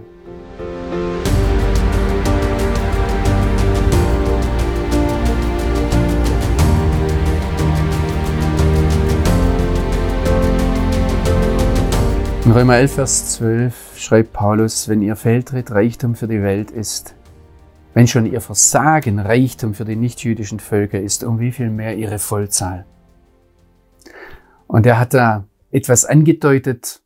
In 12.46 12.52
Römer 12.54 12.78
11, 12.78 12.94
Vers 12.94 13.30
12 13.34 13.98
schreibt 13.98 14.32
Paulus, 14.32 14.88
wenn 14.88 15.02
ihr 15.02 15.18
Feldtritt 15.18 15.72
Reichtum 15.72 16.16
für 16.16 16.30
die 16.30 16.42
Welt 16.42 16.72
ist, 16.72 17.14
wenn 17.94 18.08
schon 18.08 18.26
ihr 18.26 18.42
Versagen 18.42 19.20
Reichtum 19.20 19.74
für 19.74 19.86
die 19.86 19.96
nichtjüdischen 19.96 20.60
Völker 20.60 21.00
ist, 21.00 21.24
um 21.24 21.40
wie 21.40 21.52
viel 21.52 21.70
mehr 21.70 21.96
ihre 21.98 22.20
Vollzahl. 22.20 22.86
Und 24.68 24.86
er 24.86 25.00
hat 25.00 25.14
da 25.14 25.48
etwas 25.72 26.06
angedeutet. 26.06 27.02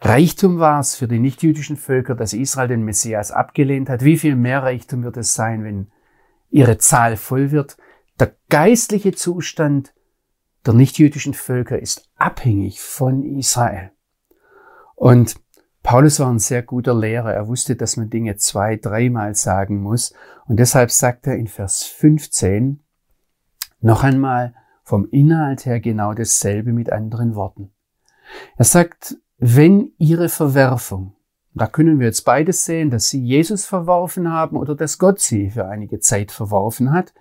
Reichtum 0.00 0.58
war 0.58 0.80
es 0.80 0.94
für 0.94 1.08
die 1.08 1.18
nichtjüdischen 1.18 1.76
Völker, 1.76 2.14
dass 2.14 2.32
Israel 2.32 2.68
den 2.68 2.84
Messias 2.84 3.32
abgelehnt 3.32 3.88
hat. 3.88 4.04
Wie 4.04 4.16
viel 4.16 4.36
mehr 4.36 4.62
Reichtum 4.62 5.02
wird 5.02 5.16
es 5.16 5.34
sein, 5.34 5.64
wenn 5.64 5.90
ihre 6.50 6.78
Zahl 6.78 7.16
voll 7.16 7.50
wird? 7.50 7.76
Der 8.18 8.34
geistliche 8.48 9.12
Zustand 9.12 9.92
der 10.66 10.74
nichtjüdischen 10.74 11.34
Völker 11.34 11.78
ist 11.78 12.08
abhängig 12.16 12.80
von 12.80 13.22
Israel. 13.22 13.92
Und 14.94 15.36
Paulus 15.82 16.20
war 16.20 16.30
ein 16.30 16.38
sehr 16.38 16.62
guter 16.62 16.94
Lehrer. 16.94 17.32
Er 17.32 17.48
wusste, 17.48 17.74
dass 17.74 17.96
man 17.96 18.10
Dinge 18.10 18.36
zwei, 18.36 18.76
dreimal 18.76 19.34
sagen 19.34 19.82
muss. 19.82 20.12
Und 20.46 20.58
deshalb 20.58 20.90
sagt 20.90 21.26
er 21.26 21.36
in 21.36 21.46
Vers 21.46 21.84
15 21.84 22.80
noch 23.80 24.04
einmal 24.04 24.54
vom 24.84 25.08
Inhalt 25.10 25.66
her 25.66 25.80
genau 25.80 26.12
dasselbe 26.14 26.72
mit 26.72 26.92
anderen 26.92 27.34
Worten. 27.34 27.70
Er 28.56 28.64
sagt, 28.64 29.16
wenn 29.38 29.92
ihre 29.98 30.28
Verwerfung, 30.28 31.14
da 31.54 31.66
können 31.66 31.98
wir 31.98 32.06
jetzt 32.06 32.24
beides 32.24 32.64
sehen, 32.64 32.90
dass 32.90 33.08
sie 33.08 33.24
Jesus 33.24 33.64
verworfen 33.64 34.30
haben 34.30 34.56
oder 34.56 34.74
dass 34.74 34.98
Gott 34.98 35.18
sie 35.18 35.50
für 35.50 35.66
einige 35.66 35.98
Zeit 35.98 36.30
verworfen 36.30 36.92
hat. 36.92 37.12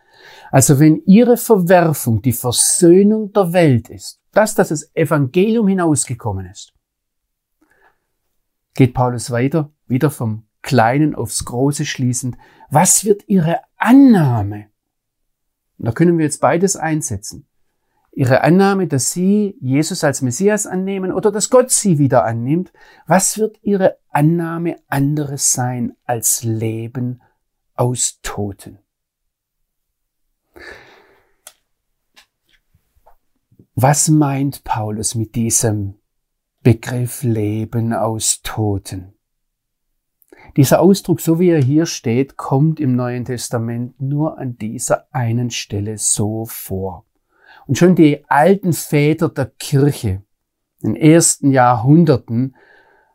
Also 0.52 0.80
wenn 0.80 1.02
ihre 1.06 1.38
Verwerfung 1.38 2.22
die 2.22 2.34
Versöhnung 2.34 3.32
der 3.32 3.54
Welt 3.54 3.89
ist, 3.89 4.19
das, 4.34 4.54
dass 4.54 4.69
das 4.69 4.93
Evangelium 4.95 5.67
hinausgekommen 5.67 6.45
ist, 6.48 6.74
geht 8.80 8.94
Paulus 8.94 9.30
weiter, 9.30 9.74
wieder 9.88 10.10
vom 10.10 10.46
Kleinen 10.62 11.13
aufs 11.13 11.44
Große 11.44 11.84
schließend. 11.84 12.38
Was 12.70 13.04
wird 13.04 13.28
ihre 13.28 13.60
Annahme? 13.76 14.68
Und 15.78 15.86
da 15.89 15.92
können 15.92 16.18
wir 16.18 16.24
jetzt 16.24 16.39
beides 16.39 16.78
einsetzen. 16.78 17.46
Ihre 18.13 18.42
Annahme, 18.42 18.88
dass 18.88 19.12
sie 19.12 19.58
Jesus 19.60 20.06
als 20.06 20.22
Messias 20.22 20.65
annehmen 20.65 21.12
oder 21.12 21.30
dass 21.30 21.50
Gott 21.50 21.72
sie 21.72 21.98
wieder 21.98 22.24
annimmt. 22.24 22.72
Was 23.06 23.38
wird 23.38 23.60
ihre 23.63 23.98
Annahme 24.12 24.78
anderes 24.88 25.52
sein 25.52 25.98
als 26.06 26.46
Leben 26.46 27.22
aus 27.76 28.20
Toten? 28.24 28.80
Was 33.76 34.08
meint 34.08 34.63
Paulus 34.63 35.15
mit 35.15 35.36
diesem 35.36 35.99
Begriff 36.62 37.24
Leben 37.24 37.93
aus 37.93 38.41
Toten. 38.43 39.13
Dieser 40.58 40.82
Ausdruck, 40.82 41.22
so 41.22 41.39
wie 41.39 41.52
er 41.52 41.62
hier 41.62 41.86
steht, 41.86 42.36
kommt 42.36 42.82
im 42.82 42.98
Neuen 42.98 43.24
Testament 43.24 44.02
nur 44.02 44.38
an 44.38 44.58
dieser 44.58 45.08
einen 45.13 45.52
Stelle 45.52 45.98
so 45.98 46.43
vor. 46.43 47.06
Und 47.65 47.78
schon 47.78 47.95
die 47.95 48.26
alten 48.28 48.74
Väter 48.74 49.30
der 49.30 49.45
Kirche 49.45 50.24
in 50.82 50.95
den 50.95 51.02
ersten 51.02 51.52
Jahrhunderten 51.52 52.58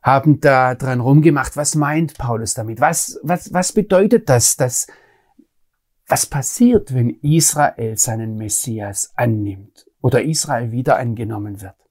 haben 0.03 0.41
da 0.41 0.75
dran 0.75 1.01
rumgemacht, 1.01 1.55
was 1.55 1.75
meint 1.75 2.17
Paulus 2.17 2.55
damit? 2.55 2.81
Was, 2.81 3.21
was, 3.23 3.53
was 3.53 3.73
bedeutet 3.73 4.31
das, 4.31 4.57
dass, 4.57 4.87
was 6.09 6.25
passiert, 6.25 6.95
wenn 6.95 7.11
Israel 7.11 7.99
seinen 7.99 8.37
Messias 8.37 9.13
annimmt 9.17 9.87
oder 10.01 10.23
Israel 10.23 10.73
wieder 10.73 10.97
angenommen 10.97 11.61
wird? 11.61 11.84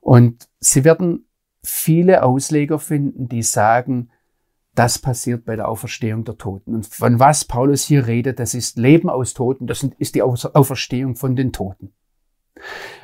Und 0.00 0.48
Sie 0.58 0.84
werden 0.84 1.26
viele 1.62 2.22
Ausleger 2.22 2.78
finden, 2.78 3.28
die 3.28 3.42
sagen, 3.42 4.10
das 4.74 4.98
passiert 4.98 5.44
bei 5.44 5.56
der 5.56 5.68
Auferstehung 5.68 6.24
der 6.24 6.38
Toten. 6.38 6.74
Und 6.74 6.86
von 6.86 7.18
was 7.18 7.44
Paulus 7.44 7.84
hier 7.84 8.06
redet, 8.06 8.38
das 8.38 8.54
ist 8.54 8.78
Leben 8.78 9.10
aus 9.10 9.34
Toten, 9.34 9.66
das 9.66 9.82
ist 9.98 10.14
die 10.14 10.22
Auferstehung 10.22 11.16
von 11.16 11.36
den 11.36 11.52
Toten. 11.52 11.92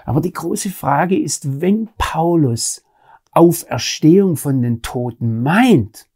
Aber 0.05 0.21
die 0.21 0.33
große 0.33 0.71
Frage 0.71 1.19
ist, 1.19 1.61
wenn 1.61 1.89
Paulus 1.99 2.85
Auferstehung 3.33 4.37
von 4.37 4.63
den 4.63 4.81
Toten 4.81 5.43
meint, 5.43 6.09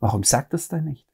warum 0.00 0.24
sagt 0.24 0.54
er 0.54 0.56
es 0.56 0.68
dann 0.68 0.84
nicht? 0.84 1.06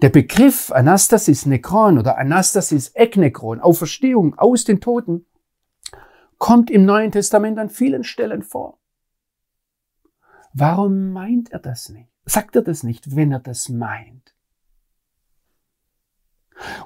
Der 0.00 0.08
Begriff 0.08 0.72
Anastasis 0.72 1.44
Nekron 1.44 1.98
oder 1.98 2.16
Anastasis 2.16 2.92
Eknekron, 2.94 3.60
Auferstehung 3.60 4.38
aus 4.38 4.64
den 4.64 4.80
Toten, 4.80 5.26
kommt 6.40 6.70
im 6.70 6.86
Neuen 6.86 7.12
Testament 7.12 7.58
an 7.58 7.68
vielen 7.68 8.02
Stellen 8.02 8.42
vor. 8.42 8.80
Warum 10.52 11.12
meint 11.12 11.52
er 11.52 11.60
das 11.60 11.90
nicht? 11.90 12.08
Sagt 12.24 12.56
er 12.56 12.62
das 12.62 12.82
nicht, 12.82 13.14
wenn 13.14 13.30
er 13.30 13.40
das 13.40 13.68
meint? 13.68 14.34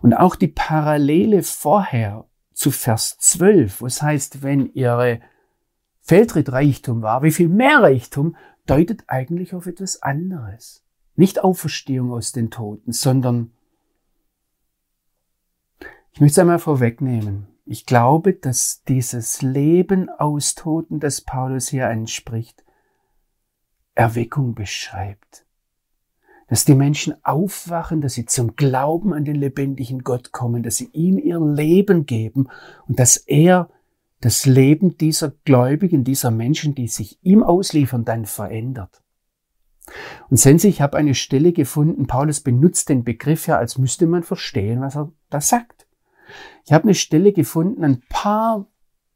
Und 0.02 0.12
auch 0.12 0.36
die 0.36 0.48
Parallele 0.48 1.42
vorher 1.42 2.28
zu 2.52 2.72
Vers 2.72 3.16
12, 3.18 3.80
wo 3.80 3.86
es 3.86 4.02
heißt, 4.02 4.42
wenn 4.42 4.72
ihre 4.74 5.20
Feldtritt 6.00 6.50
Reichtum 6.50 7.02
war, 7.02 7.22
wie 7.22 7.32
viel 7.32 7.48
mehr 7.48 7.80
Reichtum, 7.80 8.36
deutet 8.66 9.04
eigentlich 9.06 9.54
auf 9.54 9.66
etwas 9.66 10.02
anderes. 10.02 10.84
Nicht 11.14 11.42
Auferstehung 11.42 12.12
aus 12.12 12.32
den 12.32 12.50
Toten, 12.50 12.92
sondern 12.92 13.52
ich 16.12 16.20
möchte 16.20 16.32
es 16.32 16.38
einmal 16.40 16.58
vorwegnehmen. 16.58 17.53
Ich 17.66 17.87
glaube, 17.87 18.35
dass 18.35 18.83
dieses 18.85 19.40
Leben 19.40 20.11
aus 20.11 20.55
Toten, 20.55 21.00
das 21.00 21.22
Paulus 21.22 21.68
hier 21.68 21.88
anspricht, 21.88 22.62
Erweckung 23.94 24.55
beschreibt. 24.55 25.46
Dass 26.48 26.66
die 26.66 26.74
Menschen 26.74 27.14
aufwachen, 27.24 28.03
dass 28.03 28.14
sie 28.14 28.27
zum 28.27 28.55
Glauben 28.55 29.14
an 29.14 29.24
den 29.24 29.37
lebendigen 29.37 30.00
Gott 30.00 30.31
kommen, 30.31 30.62
dass 30.62 30.77
sie 30.77 30.90
ihm 30.92 31.16
ihr 31.18 31.40
Leben 31.40 32.05
geben 32.05 32.48
und 32.87 32.98
dass 32.98 33.16
er 33.16 33.70
das 34.20 34.44
Leben 34.44 34.98
dieser 34.98 35.33
Gläubigen, 35.44 36.05
dieser 36.05 36.31
Menschen, 36.31 36.74
die 36.74 36.88
sich 36.88 37.18
ihm 37.22 37.42
ausliefern, 37.42 38.05
dann 38.05 38.27
verändert. 38.27 39.03
Und 40.31 40.38
sehen 40.38 40.59
Sie, 40.59 40.68
ich 40.68 40.81
habe 40.81 40.96
eine 40.96 41.14
Stelle 41.14 41.53
gefunden, 41.53 42.07
Paulus 42.07 42.40
benutzt 42.40 42.88
den 42.88 43.05
Begriff 43.05 43.46
ja, 43.46 43.59
als 43.59 43.79
müsste 43.79 44.07
man 44.07 44.22
verstehen, 44.22 44.81
was 44.81 44.96
er 44.96 45.12
da 45.31 45.40
sagt. 45.40 45.73
Ich 46.64 46.72
habe 46.72 46.84
eine 46.84 46.94
Stelle 46.94 47.32
gefunden, 47.32 47.84
ein 47.84 48.02
paar 48.08 48.66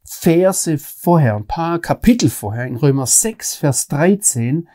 Verse 0.04 0.78
vorher, 0.78 1.36
ein 1.36 1.46
paar 1.46 1.78
Kapitel 1.80 2.30
vorher, 2.30 2.66
in 2.66 2.76
Römer 2.76 3.06
6, 3.06 3.56
Vers 3.56 3.88
13. 3.88 4.68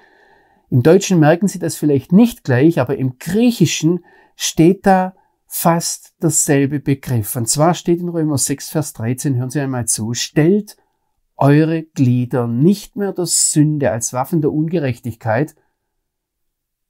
Im 0.69 0.83
Deutschen 0.83 1.19
merken 1.19 1.47
Sie 1.47 1.59
das 1.59 1.75
vielleicht 1.75 2.11
nicht 2.11 2.43
gleich, 2.43 2.79
aber 2.79 2.97
im 2.97 3.17
Griechischen 3.17 4.05
steht 4.35 4.85
da 4.85 5.15
fast 5.47 6.15
dasselbe 6.19 6.79
Begriff. 6.79 7.35
Und 7.35 7.47
zwar 7.47 7.75
steht 7.75 7.99
in 7.99 8.09
Römer 8.09 8.37
6, 8.37 8.69
Vers 8.69 8.93
13, 8.93 9.35
hören 9.35 9.49
Sie 9.49 9.59
einmal 9.59 9.85
zu, 9.85 10.13
stellt 10.13 10.77
eure 11.35 11.83
Glieder 11.83 12.47
nicht 12.47 12.95
mehr 12.95 13.13
der 13.13 13.25
Sünde 13.25 13.91
als 13.91 14.13
Waffen 14.13 14.41
der 14.41 14.51
Ungerechtigkeit, 14.51 15.55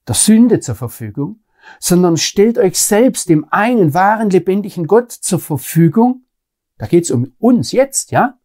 der 0.07 0.15
Sünde 0.15 0.59
zur 0.59 0.75
Verfügung, 0.75 1.42
sondern 1.80 2.17
stellt 2.17 2.58
euch 2.58 2.78
selbst 2.80 3.30
dem 3.30 3.45
einen 3.52 3.93
wahren, 3.93 4.30
lebendigen 4.30 4.88
Gott 4.88 5.12
zur 5.12 5.39
Verfügung. 5.39 6.26
Da 6.78 6.88
geht's 6.88 7.12
um 7.12 7.34
uns 7.39 7.71
jetzt, 7.71 8.12
ja? 8.12 8.39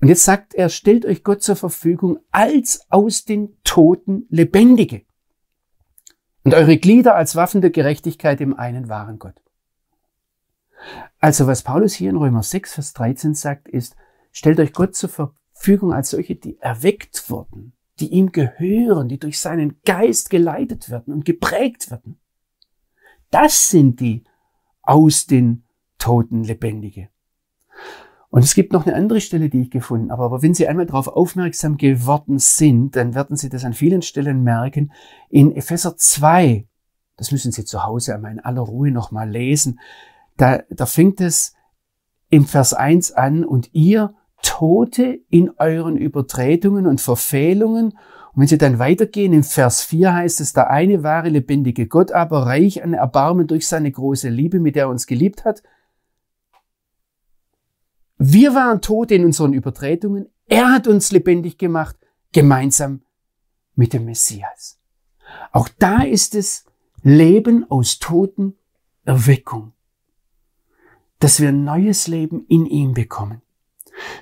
Und 0.00 0.08
jetzt 0.08 0.24
sagt 0.24 0.54
er, 0.54 0.68
stellt 0.68 1.06
euch 1.06 1.24
Gott 1.24 1.42
zur 1.42 1.56
Verfügung 1.56 2.18
als 2.30 2.80
aus 2.90 3.24
den 3.24 3.56
Toten 3.64 4.26
Lebendige. 4.28 5.02
Und 6.44 6.54
eure 6.54 6.76
Glieder 6.76 7.16
als 7.16 7.34
Waffen 7.34 7.60
der 7.60 7.70
Gerechtigkeit 7.70 8.40
dem 8.40 8.54
einen 8.54 8.88
wahren 8.88 9.18
Gott. 9.18 9.40
Also 11.18 11.46
was 11.46 11.62
Paulus 11.62 11.94
hier 11.94 12.10
in 12.10 12.16
Römer 12.16 12.42
6, 12.42 12.74
Vers 12.74 12.92
13 12.92 13.34
sagt, 13.34 13.68
ist, 13.68 13.96
stellt 14.30 14.60
euch 14.60 14.72
Gott 14.72 14.94
zur 14.94 15.08
Verfügung 15.08 15.92
als 15.92 16.10
solche, 16.10 16.36
die 16.36 16.58
erweckt 16.60 17.30
wurden, 17.30 17.72
die 18.00 18.08
ihm 18.08 18.32
gehören, 18.32 19.08
die 19.08 19.18
durch 19.18 19.40
seinen 19.40 19.80
Geist 19.84 20.30
geleitet 20.30 20.90
werden 20.90 21.14
und 21.14 21.24
geprägt 21.24 21.90
werden. 21.90 22.18
Das 23.30 23.70
sind 23.70 24.00
die 24.00 24.24
aus 24.82 25.26
den 25.26 25.64
Toten 25.98 26.44
Lebendige. 26.44 27.08
Und 28.28 28.42
es 28.42 28.54
gibt 28.54 28.72
noch 28.72 28.86
eine 28.86 28.94
andere 28.94 29.20
Stelle, 29.20 29.48
die 29.48 29.62
ich 29.62 29.70
gefunden 29.70 30.12
habe. 30.12 30.24
Aber 30.24 30.42
wenn 30.42 30.52
Sie 30.52 30.68
einmal 30.68 30.86
darauf 30.86 31.08
aufmerksam 31.08 31.76
geworden 31.76 32.38
sind, 32.38 32.96
dann 32.96 33.14
werden 33.14 33.36
Sie 33.36 33.48
das 33.48 33.64
an 33.64 33.72
vielen 33.72 34.02
Stellen 34.02 34.42
merken. 34.42 34.92
In 35.30 35.56
Epheser 35.56 35.96
2, 35.96 36.66
das 37.16 37.32
müssen 37.32 37.52
Sie 37.52 37.64
zu 37.64 37.84
Hause 37.84 38.14
einmal 38.14 38.32
in 38.32 38.40
aller 38.40 38.60
Ruhe 38.60 38.90
nochmal 38.90 39.30
lesen, 39.30 39.80
da, 40.36 40.62
da 40.68 40.84
fängt 40.84 41.20
es 41.20 41.54
im 42.28 42.44
Vers 42.44 42.74
1 42.74 43.12
an 43.12 43.44
und 43.44 43.70
ihr 43.72 44.14
Tote 44.42 45.20
in 45.28 45.50
euren 45.58 45.96
Übertretungen 45.96 46.86
und 46.86 47.00
Verfehlungen. 47.00 47.92
Und 47.92 48.42
wenn 48.42 48.46
Sie 48.46 48.58
dann 48.58 48.78
weitergehen, 48.78 49.32
im 49.32 49.44
Vers 49.44 49.82
4 49.82 50.14
heißt 50.14 50.40
es, 50.40 50.52
der 50.52 50.70
eine 50.70 51.02
wahre 51.02 51.28
lebendige 51.28 51.86
Gott, 51.86 52.12
aber 52.12 52.46
reich 52.46 52.82
an 52.82 52.94
Erbarmen 52.94 53.46
durch 53.46 53.66
seine 53.66 53.90
große 53.90 54.28
Liebe, 54.28 54.60
mit 54.60 54.76
der 54.76 54.84
er 54.84 54.90
uns 54.90 55.06
geliebt 55.06 55.44
hat. 55.44 55.62
Wir 58.18 58.54
waren 58.54 58.80
Tote 58.80 59.14
in 59.14 59.24
unseren 59.24 59.52
Übertretungen. 59.52 60.28
Er 60.46 60.72
hat 60.72 60.86
uns 60.86 61.12
lebendig 61.12 61.58
gemacht, 61.58 61.96
gemeinsam 62.32 63.02
mit 63.74 63.92
dem 63.92 64.06
Messias. 64.06 64.78
Auch 65.52 65.68
da 65.78 66.02
ist 66.02 66.34
es 66.34 66.64
Leben 67.02 67.70
aus 67.70 67.98
Toten, 67.98 68.54
Erweckung. 69.04 69.72
Dass 71.18 71.40
wir 71.40 71.48
ein 71.48 71.64
neues 71.64 72.06
Leben 72.06 72.46
in 72.48 72.66
ihm 72.66 72.94
bekommen. 72.94 73.42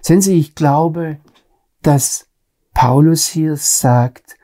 Sehen 0.00 0.20
Sie, 0.20 0.38
ich 0.38 0.54
glaube, 0.54 1.18
dass 1.82 2.28
Paulus 2.72 3.26
hier 3.26 3.56
sagt, 3.56 4.36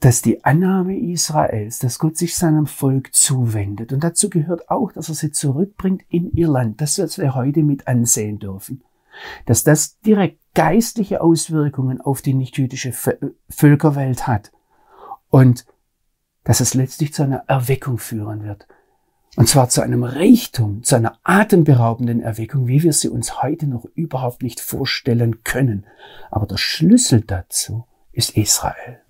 dass 0.00 0.20
die 0.20 0.44
Annahme 0.44 0.98
Israels, 0.98 1.78
dass 1.78 2.00
Gott 2.00 2.16
sich 2.16 2.36
seinem 2.36 2.66
Volk 2.66 3.14
zuwendet. 3.14 3.92
Und 3.92 4.02
dazu 4.02 4.30
gehört 4.30 4.68
auch, 4.68 4.90
dass 4.90 5.08
er 5.08 5.14
sie 5.14 5.30
zurückbringt 5.30 6.02
in 6.08 6.32
ihr 6.32 6.48
Land. 6.48 6.80
Das, 6.80 6.98
was 6.98 7.18
wir 7.18 7.36
heute 7.36 7.62
mit 7.62 7.86
ansehen 7.86 8.40
dürfen. 8.40 8.82
Dass 9.46 9.62
das 9.62 10.00
direkt 10.00 10.40
geistliche 10.54 11.20
Auswirkungen 11.20 12.00
auf 12.00 12.20
die 12.20 12.34
nichtjüdische 12.34 12.92
Völkerwelt 13.48 14.26
hat. 14.26 14.50
Und 15.28 15.66
dass 16.42 16.58
es 16.58 16.74
letztlich 16.74 17.14
zu 17.14 17.22
einer 17.22 17.44
Erweckung 17.46 17.98
führen 17.98 18.42
wird. 18.42 18.66
Und 19.36 19.48
zwar 19.48 19.68
zu 19.68 19.80
einem 19.80 20.04
Reichtum, 20.04 20.82
zu 20.82 20.96
einer 20.96 21.18
atemberaubenden 21.22 22.20
Erweckung, 22.20 22.66
wie 22.66 22.82
wir 22.82 22.92
sie 22.92 23.08
uns 23.08 23.42
heute 23.42 23.66
noch 23.66 23.86
überhaupt 23.94 24.42
nicht 24.42 24.60
vorstellen 24.60 25.42
können. 25.42 25.86
Aber 26.30 26.46
der 26.46 26.58
Schlüssel 26.58 27.22
dazu 27.22 27.86
ist 28.12 28.36
Israel. 28.36 29.01